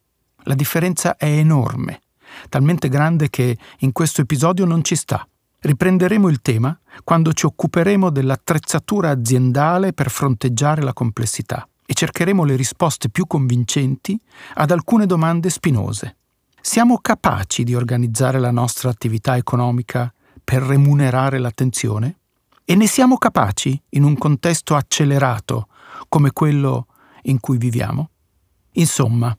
La 0.45 0.56
differenza 0.56 1.15
è 1.15 1.28
enorme, 1.28 2.01
talmente 2.49 2.89
grande 2.89 3.30
che 3.30 3.56
in 3.82 3.91
questo 3.91 4.21
episodio 4.21 4.65
non 4.65 4.84
ci 4.84 4.95
sta. 4.95 5.28
Riprenderemo 5.65 6.28
il 6.28 6.41
tema 6.41 6.80
quando 7.04 7.34
ci 7.34 7.47
occuperemo 7.47 8.12
dell'attrezzatura 8.12 9.10
aziendale 9.10 9.93
per 9.93 10.12
fronteggiare 10.12 10.84
la 10.84 10.93
complessità 10.93 11.67
e 11.88 11.95
cercheremo 11.95 12.43
le 12.43 12.56
risposte 12.56 13.10
più 13.10 13.25
convincenti 13.25 14.15
ad 14.54 14.69
alcune 14.69 15.08
domande 15.08 15.49
spinose. 15.49 16.17
Siamo 16.62 16.99
capaci 16.99 17.63
di 17.63 17.73
organizzare 17.73 18.38
la 18.38 18.51
nostra 18.51 18.91
attività 18.91 19.38
economica 19.38 20.13
per 20.43 20.62
remunerare 20.62 21.39
l'attenzione? 21.39 22.19
E 22.63 22.75
ne 22.75 22.86
siamo 22.86 23.17
capaci 23.17 23.82
in 23.89 24.04
un 24.04 24.15
contesto 24.19 24.75
accelerato 24.75 25.69
come 26.08 26.30
quello 26.30 26.86
in 27.23 27.39
cui 27.39 27.58
viviamo? 27.58 28.12
Insomma, 28.73 29.36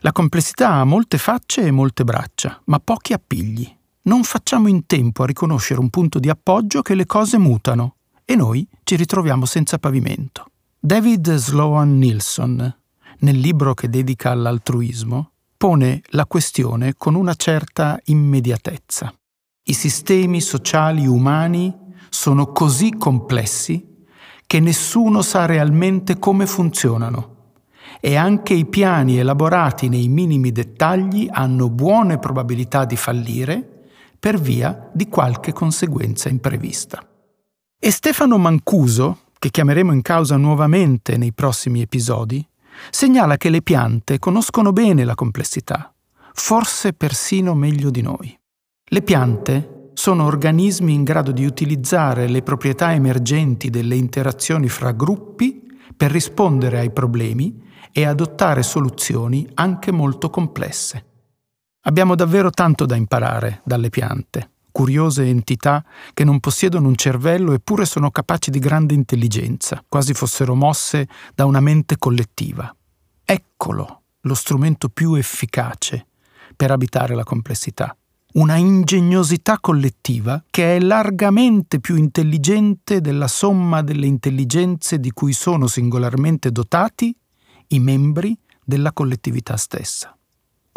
la 0.00 0.12
complessità 0.12 0.72
ha 0.72 0.84
molte 0.84 1.16
facce 1.16 1.62
e 1.62 1.70
molte 1.70 2.04
braccia, 2.04 2.60
ma 2.66 2.78
pochi 2.78 3.14
appigli. 3.14 3.75
Non 4.06 4.22
facciamo 4.22 4.68
in 4.68 4.86
tempo 4.86 5.24
a 5.24 5.26
riconoscere 5.26 5.80
un 5.80 5.90
punto 5.90 6.20
di 6.20 6.28
appoggio 6.28 6.80
che 6.80 6.94
le 6.94 7.06
cose 7.06 7.38
mutano 7.38 7.96
e 8.24 8.36
noi 8.36 8.66
ci 8.84 8.94
ritroviamo 8.94 9.44
senza 9.46 9.78
pavimento. 9.78 10.46
David 10.78 11.34
Sloan 11.34 11.98
Nilsson, 11.98 12.76
nel 13.18 13.36
libro 13.36 13.74
che 13.74 13.88
dedica 13.88 14.30
all'altruismo, 14.30 15.32
pone 15.56 16.02
la 16.10 16.24
questione 16.24 16.94
con 16.96 17.16
una 17.16 17.34
certa 17.34 17.98
immediatezza. 18.04 19.12
I 19.64 19.72
sistemi 19.72 20.40
sociali 20.40 21.04
umani 21.08 21.74
sono 22.08 22.52
così 22.52 22.90
complessi 22.90 24.04
che 24.46 24.60
nessuno 24.60 25.20
sa 25.20 25.46
realmente 25.46 26.20
come 26.20 26.46
funzionano 26.46 27.34
e 28.00 28.14
anche 28.14 28.54
i 28.54 28.66
piani 28.66 29.18
elaborati 29.18 29.88
nei 29.88 30.06
minimi 30.06 30.52
dettagli 30.52 31.26
hanno 31.28 31.68
buone 31.70 32.18
probabilità 32.18 32.84
di 32.84 32.94
fallire 32.94 33.70
per 34.26 34.40
via 34.40 34.90
di 34.92 35.08
qualche 35.08 35.52
conseguenza 35.52 36.28
imprevista. 36.28 37.00
E 37.78 37.90
Stefano 37.92 38.38
Mancuso, 38.38 39.18
che 39.38 39.50
chiameremo 39.50 39.92
in 39.92 40.02
causa 40.02 40.36
nuovamente 40.36 41.16
nei 41.16 41.32
prossimi 41.32 41.80
episodi, 41.80 42.44
segnala 42.90 43.36
che 43.36 43.50
le 43.50 43.62
piante 43.62 44.18
conoscono 44.18 44.72
bene 44.72 45.04
la 45.04 45.14
complessità, 45.14 45.94
forse 46.32 46.92
persino 46.92 47.54
meglio 47.54 47.88
di 47.90 48.02
noi. 48.02 48.36
Le 48.88 49.02
piante 49.02 49.90
sono 49.94 50.24
organismi 50.24 50.92
in 50.92 51.04
grado 51.04 51.30
di 51.30 51.44
utilizzare 51.44 52.26
le 52.26 52.42
proprietà 52.42 52.94
emergenti 52.94 53.70
delle 53.70 53.94
interazioni 53.94 54.68
fra 54.68 54.90
gruppi 54.90 55.62
per 55.96 56.10
rispondere 56.10 56.80
ai 56.80 56.90
problemi 56.90 57.62
e 57.92 58.04
adottare 58.04 58.64
soluzioni 58.64 59.48
anche 59.54 59.92
molto 59.92 60.30
complesse. 60.30 61.05
Abbiamo 61.86 62.16
davvero 62.16 62.50
tanto 62.50 62.84
da 62.84 62.96
imparare 62.96 63.60
dalle 63.64 63.90
piante 63.90 64.50
curiose 64.72 65.24
entità 65.24 65.82
che 66.12 66.22
non 66.22 66.38
possiedono 66.38 66.88
un 66.88 66.96
cervello 66.96 67.54
eppure 67.54 67.86
sono 67.86 68.10
capaci 68.10 68.50
di 68.50 68.58
grande 68.58 68.92
intelligenza, 68.92 69.82
quasi 69.88 70.12
fossero 70.12 70.54
mosse 70.54 71.08
da 71.34 71.46
una 71.46 71.60
mente 71.60 71.96
collettiva. 71.96 72.74
Eccolo 73.24 74.02
lo 74.20 74.34
strumento 74.34 74.90
più 74.90 75.14
efficace 75.14 76.08
per 76.54 76.72
abitare 76.72 77.14
la 77.14 77.24
complessità. 77.24 77.96
Una 78.34 78.56
ingegnosità 78.56 79.58
collettiva 79.60 80.44
che 80.50 80.76
è 80.76 80.80
largamente 80.80 81.80
più 81.80 81.96
intelligente 81.96 83.00
della 83.00 83.28
somma 83.28 83.80
delle 83.80 84.06
intelligenze 84.06 85.00
di 85.00 85.12
cui 85.12 85.32
sono 85.32 85.68
singolarmente 85.68 86.50
dotati 86.50 87.16
i 87.68 87.78
membri 87.78 88.36
della 88.62 88.92
collettività 88.92 89.56
stessa. 89.56 90.15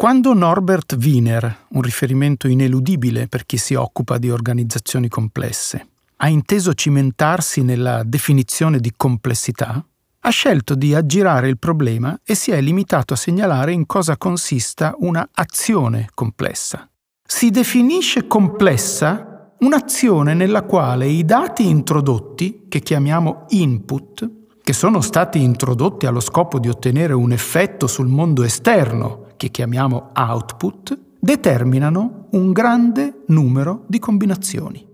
Quando 0.00 0.32
Norbert 0.32 0.96
Wiener, 0.98 1.66
un 1.72 1.82
riferimento 1.82 2.48
ineludibile 2.48 3.28
per 3.28 3.44
chi 3.44 3.58
si 3.58 3.74
occupa 3.74 4.16
di 4.16 4.30
organizzazioni 4.30 5.08
complesse, 5.08 5.88
ha 6.16 6.28
inteso 6.30 6.72
cimentarsi 6.72 7.62
nella 7.62 8.02
definizione 8.02 8.78
di 8.78 8.94
complessità, 8.96 9.84
ha 10.20 10.30
scelto 10.30 10.74
di 10.74 10.94
aggirare 10.94 11.50
il 11.50 11.58
problema 11.58 12.18
e 12.24 12.34
si 12.34 12.50
è 12.50 12.58
limitato 12.62 13.12
a 13.12 13.16
segnalare 13.18 13.72
in 13.72 13.84
cosa 13.84 14.16
consista 14.16 14.94
una 15.00 15.28
azione 15.34 16.08
complessa. 16.14 16.88
Si 17.22 17.50
definisce 17.50 18.26
complessa 18.26 19.52
un'azione 19.58 20.32
nella 20.32 20.62
quale 20.62 21.08
i 21.08 21.26
dati 21.26 21.68
introdotti, 21.68 22.64
che 22.70 22.80
chiamiamo 22.80 23.44
input, 23.50 24.30
che 24.62 24.72
sono 24.72 25.02
stati 25.02 25.42
introdotti 25.42 26.06
allo 26.06 26.20
scopo 26.20 26.58
di 26.58 26.70
ottenere 26.70 27.12
un 27.12 27.32
effetto 27.32 27.86
sul 27.86 28.08
mondo 28.08 28.44
esterno 28.44 29.28
che 29.40 29.50
chiamiamo 29.50 30.10
output, 30.14 30.98
determinano 31.18 32.26
un 32.32 32.52
grande 32.52 33.22
numero 33.28 33.86
di 33.88 33.98
combinazioni. 33.98 34.86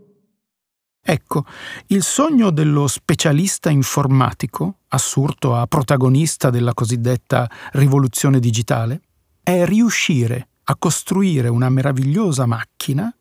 Ecco, 1.02 1.44
il 1.88 2.04
sogno 2.04 2.50
dello 2.50 2.86
specialista 2.86 3.70
informatico, 3.70 4.82
assurto 4.90 5.56
a 5.56 5.66
protagonista 5.66 6.50
della 6.50 6.74
cosiddetta 6.74 7.50
rivoluzione 7.72 8.38
digitale, 8.38 9.00
è 9.42 9.64
riuscire 9.64 10.46
a 10.62 10.76
costruire 10.76 11.48
una 11.48 11.68
meravigliosa 11.68 12.46
macchina 12.46 13.12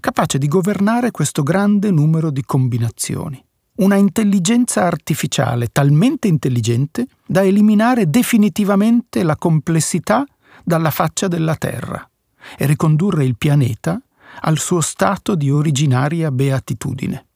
capace 0.00 0.38
di 0.38 0.48
governare 0.48 1.12
questo 1.12 1.44
grande 1.44 1.92
numero 1.92 2.32
di 2.32 2.42
combinazioni. 2.42 3.40
Una 3.74 3.94
intelligenza 3.94 4.82
artificiale 4.82 5.68
talmente 5.68 6.26
intelligente 6.26 7.06
da 7.24 7.44
eliminare 7.44 8.10
definitivamente 8.10 9.22
la 9.22 9.36
complessità 9.36 10.26
dalla 10.64 10.90
faccia 10.90 11.28
della 11.28 11.56
Terra 11.56 12.08
e 12.56 12.66
ricondurre 12.66 13.24
il 13.24 13.36
pianeta 13.36 14.00
al 14.40 14.58
suo 14.58 14.80
stato 14.80 15.34
di 15.34 15.50
originaria 15.50 16.30
beatitudine. 16.30 17.26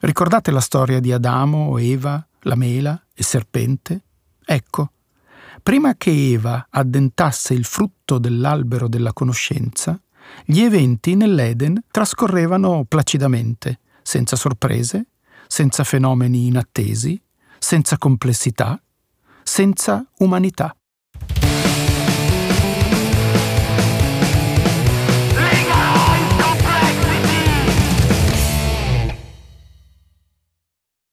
Ricordate 0.00 0.50
la 0.50 0.60
storia 0.60 1.00
di 1.00 1.12
Adamo, 1.12 1.76
Eva, 1.78 2.24
la 2.42 2.54
mela, 2.54 3.00
il 3.14 3.24
serpente? 3.24 4.02
Ecco, 4.44 4.92
prima 5.62 5.94
che 5.96 6.10
Eva 6.10 6.68
addentasse 6.70 7.54
il 7.54 7.64
frutto 7.64 8.18
dell'albero 8.18 8.88
della 8.88 9.12
conoscenza, 9.12 10.00
gli 10.44 10.60
eventi 10.60 11.14
nell'Eden 11.14 11.82
trascorrevano 11.90 12.84
placidamente, 12.86 13.80
senza 14.02 14.36
sorprese, 14.36 15.08
senza 15.46 15.84
fenomeni 15.84 16.46
inattesi, 16.46 17.20
senza 17.58 17.98
complessità, 17.98 18.80
senza 19.42 20.06
umanità. 20.18 20.74